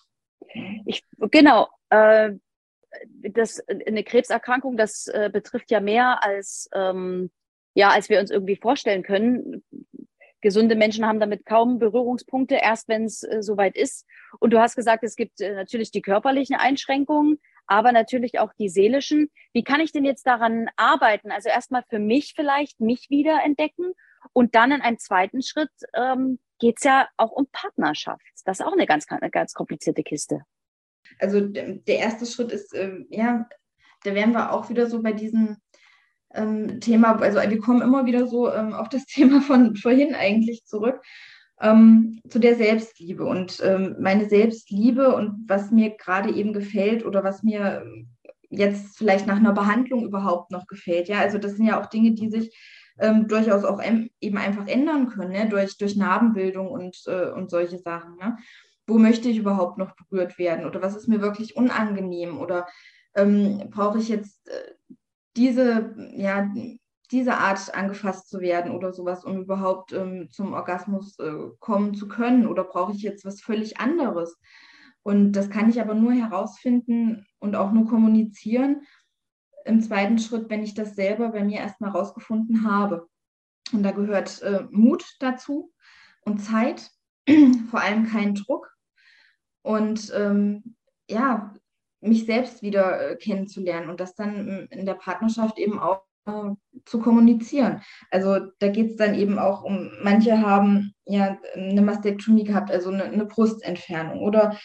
Ich, 0.86 1.04
genau. 1.20 1.68
Äh, 1.90 2.34
das, 3.12 3.62
eine 3.68 4.04
Krebserkrankung, 4.04 4.78
das 4.78 5.08
äh, 5.08 5.30
betrifft 5.32 5.70
ja 5.72 5.80
mehr 5.80 6.24
als, 6.24 6.70
ähm, 6.74 7.30
ja, 7.76 7.90
als 7.90 8.10
wir 8.10 8.20
uns 8.20 8.32
irgendwie 8.32 8.56
vorstellen 8.56 9.04
können. 9.04 9.64
Gesunde 10.42 10.76
Menschen 10.76 11.06
haben 11.06 11.20
damit 11.20 11.46
kaum 11.46 11.80
Berührungspunkte, 11.80 12.56
erst 12.56 12.88
wenn 12.88 13.06
es 13.06 13.24
äh, 13.24 13.42
soweit 13.42 13.76
ist. 13.76 14.06
Und 14.40 14.52
du 14.52 14.60
hast 14.60 14.76
gesagt, 14.76 15.04
es 15.04 15.16
gibt 15.16 15.42
äh, 15.42 15.54
natürlich 15.54 15.92
die 15.92 16.02
körperlichen 16.02 16.56
Einschränkungen, 16.56 17.40
aber 17.66 17.92
natürlich 17.92 18.40
auch 18.40 18.54
die 18.54 18.70
seelischen. 18.70 19.30
Wie 19.54 19.64
kann 19.64 19.82
ich 19.82 19.92
denn 19.92 20.06
jetzt 20.06 20.26
daran 20.28 20.70
arbeiten? 20.76 21.32
Also 21.32 21.50
erstmal 21.50 21.84
für 21.90 22.00
mich 22.00 22.34
vielleicht, 22.36 22.80
mich 22.80 23.10
wieder 23.10 23.44
entdecken 23.44 23.94
und 24.34 24.56
dann 24.56 24.72
in 24.72 24.82
einem 24.82 24.98
zweiten 24.98 25.42
Schritt 25.42 25.72
ähm, 25.94 26.40
geht 26.60 26.78
es 26.78 26.84
ja 26.84 27.08
auch 27.18 27.32
um 27.32 27.48
Partnerschaft. 27.52 28.22
Das 28.46 28.60
ist 28.60 28.66
auch 28.66 28.74
eine 28.74 28.86
ganz, 28.86 29.06
ganz 29.08 29.54
komplizierte 29.54 30.04
Kiste. 30.04 30.42
Also 31.20 31.42
der 31.42 31.98
erste 31.98 32.26
Schritt 32.26 32.52
ist, 32.52 32.74
ähm, 32.76 33.08
ja, 33.10 33.48
da 34.04 34.14
wären 34.14 34.32
wir 34.32 34.52
auch 34.52 34.70
wieder 34.70 34.88
so 34.88 35.02
bei 35.02 35.14
diesen 35.14 35.58
ähm, 36.34 36.80
Thema, 36.80 37.20
also 37.20 37.40
wir 37.40 37.60
kommen 37.60 37.82
immer 37.82 38.06
wieder 38.06 38.28
so 38.28 38.52
ähm, 38.52 38.74
auf 38.74 38.90
das 38.90 39.06
Thema 39.08 39.42
von 39.42 39.76
vorhin 39.76 40.16
eigentlich 40.16 40.66
zurück, 40.66 41.02
ähm, 41.62 42.20
zu 42.30 42.40
der 42.40 42.56
Selbstliebe 42.56 43.26
und 43.26 43.60
ähm, 43.64 43.96
meine 44.00 44.28
Selbstliebe 44.30 45.16
und 45.16 45.46
was 45.48 45.72
mir 45.72 45.96
gerade 45.98 46.32
eben 46.32 46.54
gefällt 46.54 47.06
oder 47.06 47.24
was 47.24 47.44
mir 47.44 47.84
jetzt 48.50 48.98
vielleicht 48.98 49.28
nach 49.28 49.38
einer 49.38 49.54
Behandlung 49.54 50.06
überhaupt 50.06 50.52
noch 50.52 50.68
gefällt. 50.68 51.08
Ja, 51.10 51.20
also 51.20 51.38
das 51.38 51.56
sind 51.56 51.66
ja 51.66 51.82
auch 51.82 51.88
Dinge, 51.88 52.12
die 52.12 52.30
sich 52.30 52.56
ähm, 53.00 53.28
durchaus 53.28 53.64
auch 53.64 53.82
eben 54.20 54.38
einfach 54.38 54.68
ändern 54.68 55.10
können, 55.10 55.32
ne? 55.32 55.50
durch, 55.50 55.78
durch 55.78 55.96
Narbenbildung 55.96 56.70
und, 56.70 56.98
äh, 57.08 57.30
und 57.32 57.50
solche 57.50 57.78
Sachen. 57.78 58.16
Ne? 58.18 58.38
Wo 58.88 58.98
möchte 58.98 59.30
ich 59.30 59.38
überhaupt 59.38 59.78
noch 59.78 59.96
berührt 59.96 60.38
werden 60.38 60.66
oder 60.66 60.82
was 60.82 60.96
ist 60.96 61.08
mir 61.08 61.22
wirklich 61.22 61.56
unangenehm 61.56 62.40
oder 62.40 62.68
ähm, 63.16 63.70
brauche 63.70 64.00
ich 64.00 64.10
jetzt 64.10 64.48
äh, 64.48 64.74
diese, 65.38 65.96
ja, 66.16 66.52
diese 67.12 67.38
Art 67.38 67.74
angefasst 67.74 68.30
zu 68.30 68.42
werden 68.42 68.72
oder 68.72 68.92
sowas, 68.92 69.24
um 69.24 69.42
überhaupt 69.42 69.94
ähm, 69.94 70.30
zum 70.32 70.54
Orgasmus 70.54 71.18
äh, 71.20 71.50
kommen 71.60 71.94
zu 71.94 72.08
können? 72.08 72.48
Oder 72.48 72.64
brauche 72.64 72.94
ich 72.94 73.02
jetzt 73.02 73.24
was 73.24 73.42
völlig 73.42 73.80
anderes? 73.80 74.38
Und 75.04 75.32
das 75.34 75.50
kann 75.50 75.70
ich 75.70 75.80
aber 75.80 75.94
nur 75.94 76.12
herausfinden 76.12 77.26
und 77.40 77.56
auch 77.56 77.72
nur 77.72 77.88
kommunizieren 77.88 78.82
im 79.64 79.82
zweiten 79.82 80.18
Schritt, 80.18 80.50
wenn 80.50 80.64
ich 80.64 80.74
das 80.74 80.96
selber 80.96 81.30
bei 81.30 81.44
mir 81.44 81.60
erstmal 81.60 81.92
rausgefunden 81.92 82.70
habe. 82.70 83.08
Und 83.72 83.84
da 83.84 83.92
gehört 83.92 84.42
äh, 84.42 84.66
Mut 84.72 85.06
dazu 85.20 85.72
und 86.22 86.40
Zeit, 86.40 86.90
vor 87.70 87.82
allem 87.82 88.06
kein 88.08 88.36
Druck. 88.36 88.70
Und 89.62 90.12
ähm, 90.16 90.76
ja, 91.10 91.54
mich 92.02 92.26
selbst 92.26 92.62
wieder 92.62 93.12
äh, 93.12 93.16
kennenzulernen 93.16 93.90
und 93.90 94.00
das 94.00 94.16
dann 94.16 94.68
in 94.70 94.86
der 94.86 94.94
Partnerschaft 94.96 95.58
eben 95.58 95.80
auch 95.80 96.04
äh, 96.26 96.52
zu 96.86 97.00
kommunizieren. 97.00 97.82
Also 98.12 98.40
da 98.60 98.68
geht 98.68 98.92
es 98.92 98.96
dann 98.98 99.16
eben 99.16 99.40
auch 99.40 99.64
um, 99.64 99.92
manche 100.04 100.40
haben 100.40 100.94
ja 101.06 101.38
eine 101.56 101.82
Mastektomie 101.82 102.44
gehabt, 102.44 102.70
also 102.70 102.92
eine, 102.92 103.06
eine 103.06 103.26
Brustentfernung 103.26 104.20
oder 104.20 104.58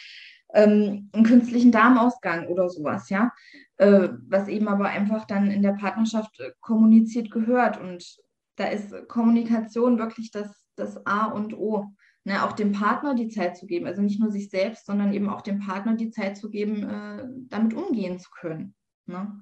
ähm, 0.53 1.09
einen 1.13 1.23
künstlichen 1.23 1.71
Darmausgang 1.71 2.47
oder 2.47 2.69
sowas, 2.69 3.09
ja, 3.09 3.31
äh, 3.77 4.09
was 4.27 4.47
eben 4.47 4.67
aber 4.67 4.85
einfach 4.85 5.25
dann 5.25 5.49
in 5.49 5.63
der 5.63 5.73
Partnerschaft 5.73 6.39
äh, 6.39 6.51
kommuniziert 6.61 7.31
gehört. 7.31 7.79
Und 7.79 8.17
da 8.55 8.65
ist 8.65 9.07
Kommunikation 9.07 9.97
wirklich 9.97 10.31
das, 10.31 10.67
das 10.75 11.05
A 11.05 11.25
und 11.25 11.57
O. 11.57 11.87
Ne, 12.25 12.41
auch 12.45 12.53
dem 12.53 12.71
Partner 12.71 13.15
die 13.15 13.27
Zeit 13.27 13.57
zu 13.57 13.65
geben, 13.65 13.85
also 13.85 14.01
nicht 14.01 14.21
nur 14.21 14.31
sich 14.31 14.49
selbst, 14.49 14.85
sondern 14.85 15.11
eben 15.11 15.27
auch 15.27 15.41
dem 15.41 15.59
Partner 15.59 15.95
die 15.95 16.09
Zeit 16.09 16.37
zu 16.37 16.49
geben, 16.49 16.83
äh, 16.83 17.25
damit 17.49 17.73
umgehen 17.73 18.17
zu 18.17 18.29
können. 18.31 18.75
Ne? 19.07 19.41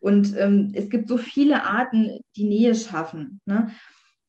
Und 0.00 0.34
ähm, 0.38 0.72
es 0.74 0.88
gibt 0.88 1.08
so 1.08 1.18
viele 1.18 1.64
Arten, 1.64 2.20
die 2.36 2.48
Nähe 2.48 2.74
schaffen. 2.74 3.42
Ne? 3.44 3.70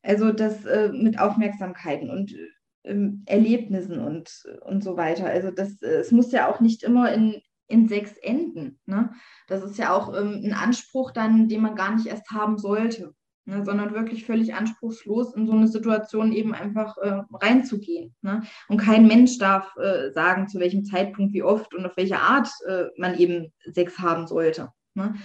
Also 0.02 0.34
das 0.34 0.66
äh, 0.66 0.90
mit 0.90 1.18
Aufmerksamkeiten 1.18 2.10
und 2.10 2.36
ähm, 2.84 3.24
Erlebnissen 3.26 4.00
und, 4.00 4.44
und 4.66 4.84
so 4.84 4.98
weiter. 4.98 5.28
Also 5.28 5.52
das, 5.52 5.82
äh, 5.82 6.00
es 6.00 6.12
muss 6.12 6.32
ja 6.32 6.50
auch 6.50 6.60
nicht 6.60 6.84
immer 6.84 7.14
in, 7.14 7.42
in 7.68 7.88
sechs 7.88 8.18
enden. 8.18 8.80
Ne? 8.86 9.12
Das 9.48 9.64
ist 9.64 9.78
ja 9.78 9.94
auch 9.94 10.14
ähm, 10.14 10.42
ein 10.44 10.54
Anspruch 10.54 11.12
dann, 11.12 11.48
den 11.48 11.62
man 11.62 11.76
gar 11.76 11.96
nicht 11.96 12.08
erst 12.08 12.32
haben 12.32 12.58
sollte, 12.58 13.14
ne? 13.48 13.66
sondern 13.66 13.94
wirklich 13.94 14.26
völlig 14.26 14.54
anspruchslos 14.54 15.34
in 15.34 15.48
so 15.48 15.54
eine 15.54 15.68
Situation 15.68 16.32
eben 16.34 16.54
einfach 16.54 16.98
äh, 16.98 17.22
reinzugehen. 17.34 18.14
Ne? 18.22 18.44
Und 18.68 18.78
kein 18.78 19.08
Mensch 19.08 19.40
darf 19.40 19.76
äh, 19.78 20.12
sagen, 20.12 20.48
zu 20.48 20.60
welchem 20.60 20.86
Zeitpunkt, 20.86 21.34
wie 21.34 21.44
oft 21.44 21.74
und 21.74 21.86
auf 21.86 21.98
welche 21.98 22.20
Art 22.20 22.50
äh, 22.68 22.86
man 22.98 23.18
eben 23.18 23.52
Sex 23.66 23.98
haben 24.00 24.28
sollte. 24.28 24.72
Ne? 24.94 25.16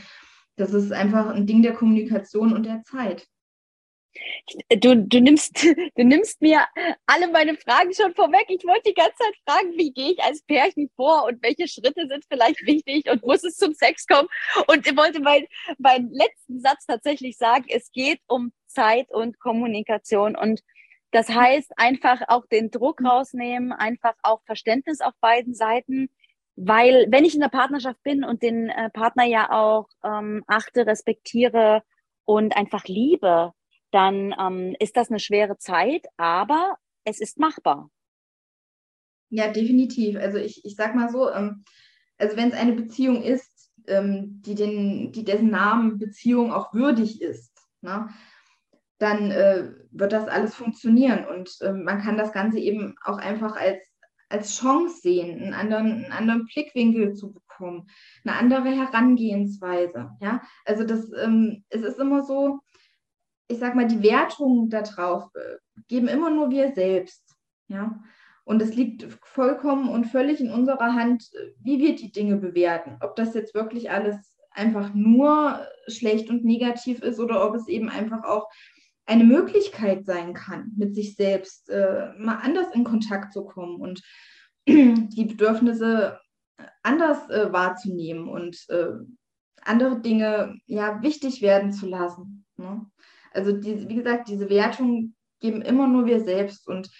Das 0.56 0.72
ist 0.72 0.92
einfach 0.92 1.28
ein 1.28 1.46
Ding 1.46 1.62
der 1.62 1.74
Kommunikation 1.74 2.52
und 2.52 2.64
der 2.64 2.82
Zeit. 2.84 3.26
Du, 4.68 4.96
du, 4.96 5.20
nimmst, 5.20 5.62
du 5.96 6.04
nimmst 6.04 6.40
mir 6.42 6.60
alle 7.06 7.28
meine 7.28 7.56
Fragen 7.56 7.92
schon 7.94 8.14
vorweg. 8.14 8.46
Ich 8.48 8.64
wollte 8.64 8.90
die 8.90 8.94
ganze 8.94 9.16
Zeit 9.16 9.34
fragen, 9.46 9.72
wie 9.76 9.92
gehe 9.92 10.12
ich 10.12 10.22
als 10.22 10.42
Pärchen 10.42 10.90
vor 10.96 11.24
und 11.24 11.42
welche 11.42 11.68
Schritte 11.68 12.06
sind 12.08 12.24
vielleicht 12.30 12.64
wichtig 12.66 13.10
und 13.10 13.24
muss 13.24 13.44
es 13.44 13.56
zum 13.56 13.74
Sex 13.74 14.06
kommen? 14.06 14.28
Und 14.66 14.86
ich 14.86 14.96
wollte 14.96 15.20
meinen 15.20 15.46
mein 15.78 16.10
letzten 16.10 16.60
Satz 16.60 16.86
tatsächlich 16.86 17.36
sagen, 17.36 17.64
es 17.68 17.90
geht 17.92 18.20
um 18.26 18.52
Zeit 18.66 19.10
und 19.10 19.38
Kommunikation. 19.38 20.36
Und 20.36 20.62
das 21.12 21.28
heißt, 21.28 21.72
einfach 21.76 22.22
auch 22.28 22.46
den 22.46 22.70
Druck 22.70 23.00
mhm. 23.00 23.06
rausnehmen, 23.06 23.72
einfach 23.72 24.14
auch 24.22 24.42
Verständnis 24.44 25.00
auf 25.00 25.14
beiden 25.20 25.54
Seiten. 25.54 26.10
Weil 26.56 27.06
wenn 27.08 27.24
ich 27.24 27.34
in 27.34 27.40
der 27.40 27.48
Partnerschaft 27.48 28.02
bin 28.02 28.24
und 28.24 28.42
den 28.42 28.68
äh, 28.68 28.90
Partner 28.90 29.24
ja 29.24 29.50
auch 29.50 29.88
ähm, 30.04 30.44
achte, 30.46 30.86
respektiere 30.86 31.82
und 32.24 32.56
einfach 32.56 32.84
liebe, 32.84 33.52
dann 33.92 34.34
ähm, 34.38 34.74
ist 34.78 34.96
das 34.96 35.10
eine 35.10 35.20
schwere 35.20 35.58
Zeit, 35.58 36.06
aber 36.16 36.76
es 37.04 37.20
ist 37.20 37.38
machbar. 37.38 37.90
Ja, 39.30 39.50
definitiv. 39.50 40.16
Also 40.16 40.38
ich, 40.38 40.64
ich 40.64 40.76
sag 40.76 40.94
mal 40.94 41.08
so, 41.08 41.30
ähm, 41.30 41.64
also 42.18 42.36
wenn 42.36 42.50
es 42.50 42.54
eine 42.54 42.72
Beziehung 42.72 43.22
ist, 43.22 43.70
ähm, 43.86 44.42
die, 44.42 44.54
den, 44.54 45.12
die 45.12 45.24
dessen 45.24 45.50
Namen 45.50 45.98
Beziehung 45.98 46.52
auch 46.52 46.72
würdig 46.74 47.20
ist, 47.20 47.52
ne, 47.80 48.08
dann 48.98 49.30
äh, 49.30 49.70
wird 49.90 50.12
das 50.12 50.28
alles 50.28 50.54
funktionieren. 50.54 51.24
Und 51.26 51.50
äh, 51.60 51.72
man 51.72 52.00
kann 52.00 52.16
das 52.16 52.32
Ganze 52.32 52.58
eben 52.58 52.94
auch 53.04 53.18
einfach 53.18 53.56
als, 53.56 53.82
als 54.28 54.56
Chance 54.56 55.00
sehen, 55.00 55.42
einen 55.42 55.54
anderen, 55.54 56.04
einen 56.04 56.12
anderen 56.12 56.46
Blickwinkel 56.46 57.14
zu 57.14 57.32
bekommen, 57.32 57.88
eine 58.24 58.36
andere 58.36 58.70
Herangehensweise. 58.70 60.10
Ja? 60.20 60.42
Also 60.64 60.84
das, 60.84 61.10
ähm, 61.20 61.64
es 61.68 61.82
ist 61.82 61.98
immer 61.98 62.22
so, 62.22 62.60
ich 63.52 63.58
sag 63.58 63.74
mal, 63.74 63.86
die 63.86 64.02
Wertung 64.02 64.68
darauf 64.68 65.24
äh, 65.34 65.56
geben 65.88 66.08
immer 66.08 66.30
nur 66.30 66.50
wir 66.50 66.72
selbst. 66.72 67.36
Ja. 67.68 68.02
Und 68.44 68.60
es 68.60 68.74
liegt 68.74 69.06
vollkommen 69.22 69.88
und 69.88 70.06
völlig 70.06 70.40
in 70.40 70.50
unserer 70.50 70.94
Hand, 70.94 71.30
wie 71.60 71.78
wir 71.78 71.94
die 71.94 72.10
Dinge 72.10 72.36
bewerten. 72.36 72.96
Ob 73.00 73.14
das 73.14 73.34
jetzt 73.34 73.54
wirklich 73.54 73.90
alles 73.90 74.16
einfach 74.50 74.92
nur 74.94 75.66
schlecht 75.86 76.28
und 76.28 76.44
negativ 76.44 77.02
ist 77.02 77.20
oder 77.20 77.46
ob 77.46 77.54
es 77.54 77.68
eben 77.68 77.88
einfach 77.88 78.24
auch 78.24 78.50
eine 79.06 79.24
Möglichkeit 79.24 80.04
sein 80.04 80.34
kann, 80.34 80.72
mit 80.76 80.94
sich 80.94 81.16
selbst 81.16 81.70
äh, 81.70 82.12
mal 82.18 82.38
anders 82.42 82.66
in 82.74 82.84
Kontakt 82.84 83.32
zu 83.32 83.44
kommen 83.44 83.80
und 83.80 84.02
die 84.68 85.24
Bedürfnisse 85.24 86.20
anders 86.82 87.28
äh, 87.30 87.52
wahrzunehmen 87.52 88.28
und 88.28 88.64
äh, 88.68 88.90
andere 89.62 90.00
Dinge 90.00 90.56
ja 90.66 91.02
wichtig 91.02 91.42
werden 91.42 91.72
zu 91.72 91.86
lassen. 91.86 92.44
Ne? 92.56 92.86
Also 93.34 93.52
die, 93.52 93.88
wie 93.88 93.94
gesagt, 93.94 94.28
diese 94.28 94.48
Wertung 94.48 95.14
geben 95.40 95.62
immer 95.62 95.88
nur 95.88 96.06
wir 96.06 96.24
selbst 96.24 96.68
und 96.68 96.90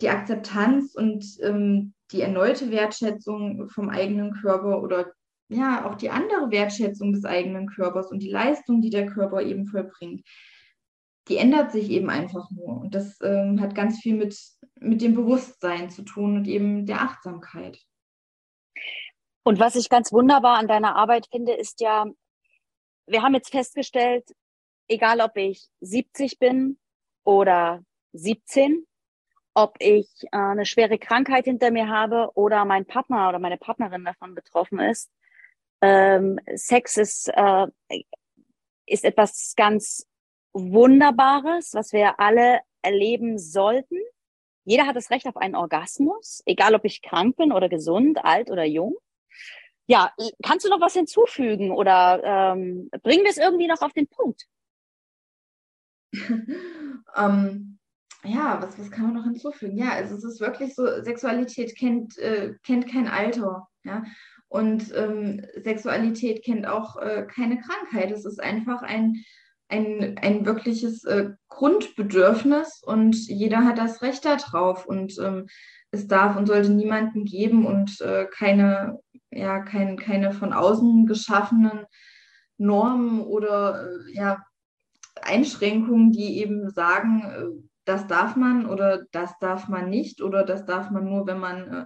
die 0.00 0.08
Akzeptanz 0.08 0.94
und 0.94 1.24
ähm, 1.42 1.94
die 2.10 2.20
erneute 2.20 2.70
Wertschätzung 2.70 3.68
vom 3.68 3.88
eigenen 3.88 4.32
Körper 4.32 4.82
oder 4.82 5.12
ja 5.48 5.88
auch 5.88 5.94
die 5.94 6.10
andere 6.10 6.50
Wertschätzung 6.50 7.12
des 7.12 7.24
eigenen 7.24 7.68
Körpers 7.68 8.10
und 8.10 8.22
die 8.22 8.30
Leistung, 8.30 8.80
die 8.80 8.90
der 8.90 9.06
Körper 9.06 9.42
eben 9.42 9.66
vollbringt, 9.66 10.22
die 11.28 11.36
ändert 11.36 11.72
sich 11.72 11.90
eben 11.90 12.10
einfach 12.10 12.50
nur. 12.50 12.80
Und 12.80 12.94
das 12.94 13.18
ähm, 13.22 13.60
hat 13.60 13.74
ganz 13.74 14.00
viel 14.00 14.14
mit, 14.14 14.36
mit 14.80 15.00
dem 15.00 15.14
Bewusstsein 15.14 15.90
zu 15.90 16.02
tun 16.02 16.36
und 16.36 16.46
eben 16.46 16.86
der 16.86 17.00
Achtsamkeit. 17.00 17.78
Und 19.42 19.58
was 19.58 19.76
ich 19.76 19.88
ganz 19.88 20.12
wunderbar 20.12 20.58
an 20.58 20.68
deiner 20.68 20.96
Arbeit 20.96 21.28
finde, 21.30 21.52
ist 21.52 21.80
ja, 21.80 22.06
wir 23.06 23.22
haben 23.22 23.34
jetzt 23.34 23.50
festgestellt, 23.50 24.24
egal 24.88 25.20
ob 25.20 25.36
ich 25.36 25.68
70 25.80 26.38
bin 26.38 26.78
oder 27.24 27.82
17, 28.12 28.86
ob 29.54 29.76
ich 29.78 30.08
äh, 30.24 30.36
eine 30.36 30.66
schwere 30.66 30.98
Krankheit 30.98 31.44
hinter 31.44 31.70
mir 31.70 31.88
habe 31.88 32.30
oder 32.34 32.64
mein 32.64 32.86
Partner 32.86 33.28
oder 33.28 33.38
meine 33.38 33.56
Partnerin 33.56 34.04
davon 34.04 34.34
betroffen 34.34 34.80
ist. 34.80 35.10
Ähm, 35.80 36.38
Sex 36.54 36.96
ist, 36.96 37.28
äh, 37.28 37.66
ist 38.86 39.04
etwas 39.04 39.54
ganz 39.56 40.06
Wunderbares, 40.52 41.74
was 41.74 41.92
wir 41.92 42.20
alle 42.20 42.60
erleben 42.82 43.38
sollten. 43.38 43.98
Jeder 44.64 44.86
hat 44.86 44.96
das 44.96 45.10
Recht 45.10 45.26
auf 45.26 45.36
einen 45.36 45.56
Orgasmus, 45.56 46.42
egal 46.46 46.74
ob 46.74 46.84
ich 46.84 47.02
krank 47.02 47.36
bin 47.36 47.52
oder 47.52 47.68
gesund, 47.68 48.24
alt 48.24 48.50
oder 48.50 48.64
jung. 48.64 48.96
Ja, 49.86 50.12
kannst 50.42 50.64
du 50.64 50.70
noch 50.70 50.80
was 50.80 50.94
hinzufügen 50.94 51.70
oder 51.70 52.22
ähm, 52.24 52.88
bringen 53.02 53.24
wir 53.24 53.30
es 53.30 53.36
irgendwie 53.36 53.66
noch 53.66 53.82
auf 53.82 53.92
den 53.92 54.06
Punkt? 54.06 54.46
ähm, 57.16 57.78
ja, 58.24 58.60
was, 58.62 58.78
was 58.78 58.90
kann 58.90 59.06
man 59.06 59.14
noch 59.14 59.24
hinzufügen? 59.24 59.76
Ja, 59.76 59.90
also 59.90 60.16
es 60.16 60.24
ist 60.24 60.40
wirklich 60.40 60.74
so, 60.74 60.86
Sexualität 61.02 61.76
kennt, 61.76 62.16
äh, 62.18 62.54
kennt 62.64 62.90
kein 62.90 63.08
Alter, 63.08 63.68
ja. 63.84 64.02
Und 64.48 64.94
ähm, 64.94 65.44
Sexualität 65.62 66.44
kennt 66.44 66.66
auch 66.66 66.96
äh, 66.96 67.26
keine 67.26 67.58
Krankheit. 67.60 68.12
Es 68.12 68.24
ist 68.24 68.40
einfach 68.40 68.82
ein, 68.82 69.24
ein, 69.68 70.16
ein 70.18 70.46
wirkliches 70.46 71.04
äh, 71.04 71.30
Grundbedürfnis 71.48 72.80
und 72.84 73.16
jeder 73.16 73.64
hat 73.64 73.78
das 73.78 74.00
Recht 74.00 74.24
darauf. 74.24 74.86
Und 74.86 75.18
ähm, 75.18 75.48
es 75.90 76.06
darf 76.06 76.36
und 76.36 76.46
sollte 76.46 76.70
niemanden 76.70 77.24
geben 77.24 77.66
und 77.66 78.00
äh, 78.00 78.26
keine, 78.26 79.00
ja, 79.30 79.60
kein, 79.60 79.96
keine 79.96 80.32
von 80.32 80.52
außen 80.52 81.06
geschaffenen 81.06 81.86
Normen 82.56 83.22
oder 83.22 83.88
äh, 83.88 84.12
ja, 84.12 84.44
Einschränkungen, 85.24 86.12
die 86.12 86.38
eben 86.38 86.70
sagen, 86.70 87.22
äh, 87.22 87.66
das 87.84 88.06
darf 88.06 88.36
man 88.36 88.66
oder 88.66 89.04
das 89.12 89.38
darf 89.40 89.68
man 89.68 89.90
nicht 89.90 90.22
oder 90.22 90.44
das 90.44 90.64
darf 90.64 90.90
man 90.90 91.04
nur, 91.04 91.26
wenn 91.26 91.38
man 91.38 91.72
äh, 91.72 91.84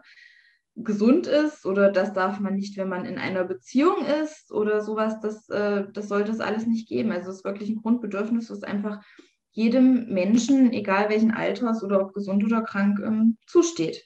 gesund 0.77 1.27
ist 1.27 1.67
oder 1.67 1.91
das 1.91 2.13
darf 2.13 2.39
man 2.39 2.55
nicht, 2.55 2.77
wenn 2.77 2.89
man 2.89 3.05
in 3.05 3.19
einer 3.19 3.45
Beziehung 3.45 4.05
ist 4.23 4.53
oder 4.53 4.81
sowas, 4.81 5.19
das, 5.21 5.49
äh, 5.49 5.85
das 5.93 6.09
sollte 6.09 6.31
es 6.31 6.41
alles 6.41 6.67
nicht 6.67 6.89
geben. 6.89 7.11
Also 7.11 7.31
es 7.31 7.39
ist 7.39 7.45
wirklich 7.45 7.69
ein 7.69 7.83
Grundbedürfnis, 7.83 8.51
was 8.51 8.63
einfach 8.63 9.03
jedem 9.51 10.07
Menschen, 10.13 10.73
egal 10.73 11.09
welchen 11.09 11.33
Alters 11.33 11.83
oder 11.83 12.01
ob 12.01 12.15
gesund 12.15 12.45
oder 12.45 12.63
krank, 12.63 13.01
ähm, 13.05 13.39
zusteht. 13.47 14.05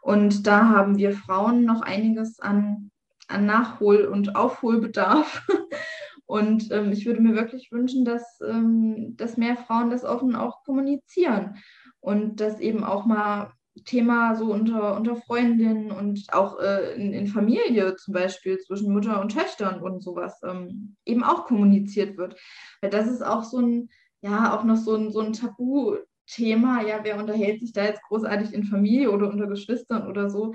Und 0.00 0.46
da 0.46 0.68
haben 0.68 0.96
wir 0.96 1.12
Frauen 1.12 1.64
noch 1.64 1.82
einiges 1.82 2.38
an, 2.38 2.90
an 3.28 3.44
Nachhol- 3.44 4.06
und 4.06 4.36
Aufholbedarf. 4.36 5.46
Und 6.26 6.70
ähm, 6.72 6.92
ich 6.92 7.06
würde 7.06 7.20
mir 7.20 7.34
wirklich 7.34 7.70
wünschen, 7.70 8.04
dass, 8.04 8.40
ähm, 8.40 9.16
dass 9.16 9.36
mehr 9.36 9.56
Frauen 9.56 9.90
das 9.90 10.04
offen 10.04 10.34
auch 10.34 10.64
kommunizieren 10.64 11.56
und 12.00 12.40
dass 12.40 12.58
eben 12.60 12.82
auch 12.82 13.06
mal 13.06 13.52
Thema 13.84 14.34
so 14.34 14.52
unter, 14.52 14.96
unter 14.96 15.16
Freundinnen 15.16 15.90
und 15.90 16.26
auch 16.32 16.58
äh, 16.60 16.94
in, 16.94 17.12
in 17.12 17.26
Familie 17.26 17.94
zum 17.96 18.14
Beispiel 18.14 18.58
zwischen 18.58 18.92
Mutter 18.92 19.20
und 19.20 19.32
Töchtern 19.32 19.80
und 19.80 20.02
sowas 20.02 20.40
ähm, 20.44 20.96
eben 21.04 21.22
auch 21.22 21.44
kommuniziert 21.44 22.16
wird. 22.16 22.36
Weil 22.80 22.90
das 22.90 23.06
ist 23.06 23.24
auch 23.24 23.44
so 23.44 23.58
ein, 23.60 23.88
ja, 24.22 24.56
auch 24.56 24.64
noch 24.64 24.76
so 24.76 24.94
ein, 24.96 25.12
so 25.12 25.20
ein 25.20 25.32
Tabuthema. 25.32 26.82
Ja, 26.82 27.00
wer 27.02 27.18
unterhält 27.18 27.60
sich 27.60 27.72
da 27.72 27.84
jetzt 27.84 28.02
großartig 28.04 28.52
in 28.54 28.64
Familie 28.64 29.10
oder 29.10 29.28
unter 29.28 29.46
Geschwistern 29.46 30.08
oder 30.08 30.30
so 30.30 30.54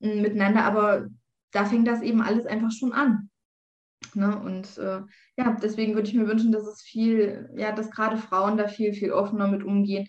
äh, 0.00 0.20
miteinander? 0.20 0.64
Aber 0.64 1.06
da 1.52 1.66
fängt 1.66 1.86
das 1.86 2.00
eben 2.00 2.22
alles 2.22 2.46
einfach 2.46 2.72
schon 2.72 2.92
an. 2.92 3.28
Ne? 4.16 4.38
Und 4.38 4.78
äh, 4.78 5.00
ja, 5.36 5.56
deswegen 5.62 5.94
würde 5.94 6.08
ich 6.08 6.14
mir 6.14 6.28
wünschen, 6.28 6.52
dass 6.52 6.66
es 6.66 6.82
viel, 6.82 7.50
ja, 7.56 7.72
dass 7.72 7.90
gerade 7.90 8.16
Frauen 8.16 8.56
da 8.56 8.68
viel, 8.68 8.92
viel 8.92 9.12
offener 9.12 9.48
mit 9.48 9.64
umgehen 9.64 10.08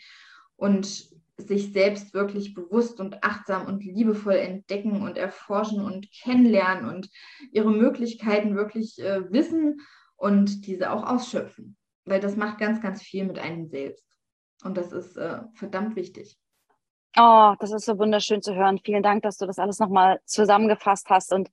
und 0.55 1.13
sich 1.37 1.73
selbst 1.73 2.13
wirklich 2.13 2.53
bewusst 2.53 2.99
und 2.99 3.23
achtsam 3.23 3.65
und 3.65 3.83
liebevoll 3.83 4.35
entdecken 4.35 5.01
und 5.01 5.17
erforschen 5.17 5.81
und 5.81 6.07
kennenlernen 6.11 6.89
und 6.89 7.09
ihre 7.51 7.71
Möglichkeiten 7.71 8.55
wirklich 8.55 8.99
äh, 8.99 9.31
wissen 9.31 9.81
und 10.15 10.67
diese 10.67 10.91
auch 10.91 11.03
ausschöpfen. 11.03 11.75
Weil 12.05 12.19
das 12.19 12.35
macht 12.35 12.59
ganz, 12.59 12.81
ganz 12.81 13.01
viel 13.01 13.25
mit 13.25 13.39
einem 13.39 13.67
selbst. 13.67 14.05
Und 14.63 14.77
das 14.77 14.91
ist 14.91 15.17
äh, 15.17 15.39
verdammt 15.55 15.95
wichtig. 15.95 16.37
Oh, 17.17 17.53
das 17.59 17.71
ist 17.71 17.85
so 17.85 17.99
wunderschön 17.99 18.41
zu 18.41 18.55
hören. 18.55 18.79
Vielen 18.83 19.03
Dank, 19.03 19.23
dass 19.23 19.37
du 19.37 19.45
das 19.45 19.59
alles 19.59 19.79
nochmal 19.79 20.19
zusammengefasst 20.25 21.09
hast. 21.09 21.31
Und 21.31 21.49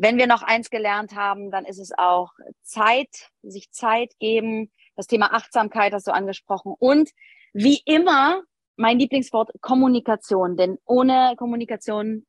wenn 0.00 0.16
wir 0.16 0.26
noch 0.26 0.42
eins 0.42 0.70
gelernt 0.70 1.14
haben, 1.14 1.50
dann 1.50 1.66
ist 1.66 1.78
es 1.78 1.92
auch 1.96 2.32
Zeit, 2.62 3.30
sich 3.42 3.70
Zeit 3.70 4.18
geben. 4.18 4.72
Das 4.96 5.06
Thema 5.06 5.34
Achtsamkeit 5.34 5.92
hast 5.92 6.06
du 6.06 6.12
angesprochen. 6.12 6.74
Und 6.78 7.10
wie 7.52 7.82
immer, 7.84 8.42
mein 8.76 8.98
Lieblingswort 8.98 9.50
Kommunikation. 9.60 10.56
Denn 10.56 10.78
ohne 10.86 11.34
Kommunikation 11.36 12.24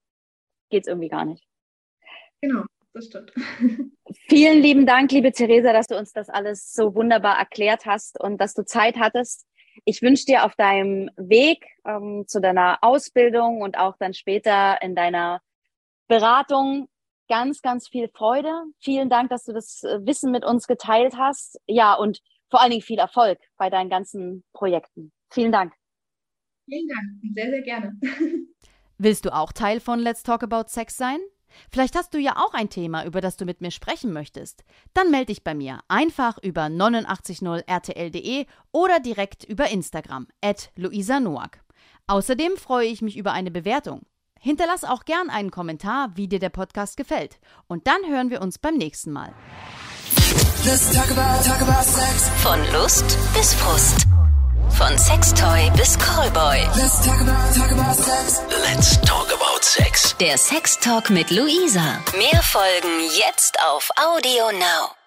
geht 0.70 0.84
es 0.84 0.88
irgendwie 0.90 1.08
gar 1.08 1.24
nicht. 1.24 1.46
Genau, 2.42 2.66
das 2.94 3.06
stimmt. 3.06 3.32
Vielen 4.28 4.62
lieben 4.62 4.86
Dank, 4.86 5.14
liebe 5.14 5.32
Theresa, 5.32 5.72
dass 5.72 5.88
du 5.88 5.98
uns 5.98 6.12
das 6.12 6.28
alles 6.28 6.74
so 6.74 6.94
wunderbar 6.94 7.38
erklärt 7.38 7.86
hast 7.86 8.20
und 8.20 8.40
dass 8.42 8.54
du 8.54 8.66
Zeit 8.66 8.98
hattest. 8.98 9.48
Ich 9.86 10.02
wünsche 10.02 10.26
dir 10.26 10.44
auf 10.44 10.56
deinem 10.56 11.10
Weg 11.16 11.66
ähm, 11.86 12.26
zu 12.28 12.42
deiner 12.42 12.80
Ausbildung 12.82 13.62
und 13.62 13.78
auch 13.78 13.96
dann 13.98 14.14
später 14.14 14.82
in 14.82 14.94
deiner 14.94 15.40
Beratung 16.10 16.90
ganz, 17.32 17.62
ganz 17.62 17.88
viel 17.88 18.10
Freude. 18.10 18.52
Vielen 18.82 19.10
Dank, 19.10 19.30
dass 19.30 19.46
du 19.46 19.54
das 19.54 19.84
äh, 19.84 20.06
Wissen 20.06 20.32
mit 20.32 20.44
uns 20.44 20.68
geteilt 20.68 21.16
hast. 21.18 21.58
Ja, 21.66 21.94
und 21.94 22.20
vor 22.50 22.60
allen 22.62 22.72
Dingen 22.72 22.82
viel 22.82 23.00
Erfolg 23.00 23.40
bei 23.58 23.70
deinen 23.70 23.90
ganzen 23.90 24.44
Projekten. 24.52 25.14
Vielen 25.30 25.54
Dank. 25.54 25.74
Vielen 26.66 26.90
Dank, 26.90 27.34
sehr, 27.34 27.50
sehr 27.50 27.62
gerne. 27.62 27.98
Willst 28.98 29.24
du 29.24 29.34
auch 29.34 29.54
Teil 29.54 29.80
von 29.80 30.00
Let's 30.00 30.24
Talk 30.24 30.44
About 30.44 30.68
Sex 30.68 30.98
sein? 30.98 31.20
Vielleicht 31.72 31.96
hast 31.96 32.14
du 32.14 32.18
ja 32.18 32.36
auch 32.36 32.54
ein 32.54 32.70
Thema, 32.70 33.06
über 33.06 33.22
das 33.22 33.38
du 33.38 33.46
mit 33.46 33.62
mir 33.62 33.72
sprechen 33.72 34.12
möchtest. 34.12 34.66
Dann 34.94 35.10
melde 35.10 35.28
dich 35.28 35.46
bei 35.46 35.54
mir 35.54 35.80
einfach 35.88 36.38
über 36.44 36.64
890rtl.de 36.64 38.46
oder 38.74 39.00
direkt 39.00 39.46
über 39.46 39.70
Instagram 39.70 40.28
at 40.42 40.72
Luisa 40.76 41.22
Noack. 41.22 41.64
Außerdem 42.08 42.58
freue 42.58 42.88
ich 42.88 43.02
mich 43.02 43.16
über 43.16 43.32
eine 43.32 43.52
Bewertung. 43.52 44.02
Hinterlass 44.44 44.84
auch 44.84 45.06
gern 45.06 45.30
einen 45.30 45.52
Kommentar, 45.52 46.10
wie 46.16 46.28
dir 46.28 46.40
der 46.40 46.50
Podcast 46.50 46.98
gefällt. 46.98 47.38
Und 47.68 47.86
dann 47.86 48.02
hören 48.08 48.32
wir 48.32 48.42
uns 48.42 48.58
beim 48.58 48.76
nächsten 48.76 49.12
Mal. 49.12 49.34
Let's 50.66 50.92
talk 50.92 51.12
about, 51.12 51.48
talk 51.48 51.62
about 51.62 51.84
sex. 51.84 52.30
Von 52.38 52.60
Lust 52.74 53.06
bis 53.36 53.54
Frust. 53.54 54.08
Von 54.72 54.98
Sextoy 54.98 55.70
bis 55.78 55.98
Callboy. 56.00 56.58
Let's 56.76 57.06
talk 57.06 57.22
about, 57.22 57.54
talk 57.56 57.72
about 57.72 57.94
sex. 57.94 58.42
Let's 58.68 59.00
talk 59.02 59.28
about 59.32 59.62
sex. 59.62 60.16
Der 60.20 60.38
Sextalk 60.40 61.12
mit 61.12 61.30
Luisa. 61.30 62.00
Mehr 62.18 62.42
Folgen 62.42 63.00
jetzt 63.20 63.60
auf 63.64 63.92
Audio 63.96 64.52
Now. 64.58 65.01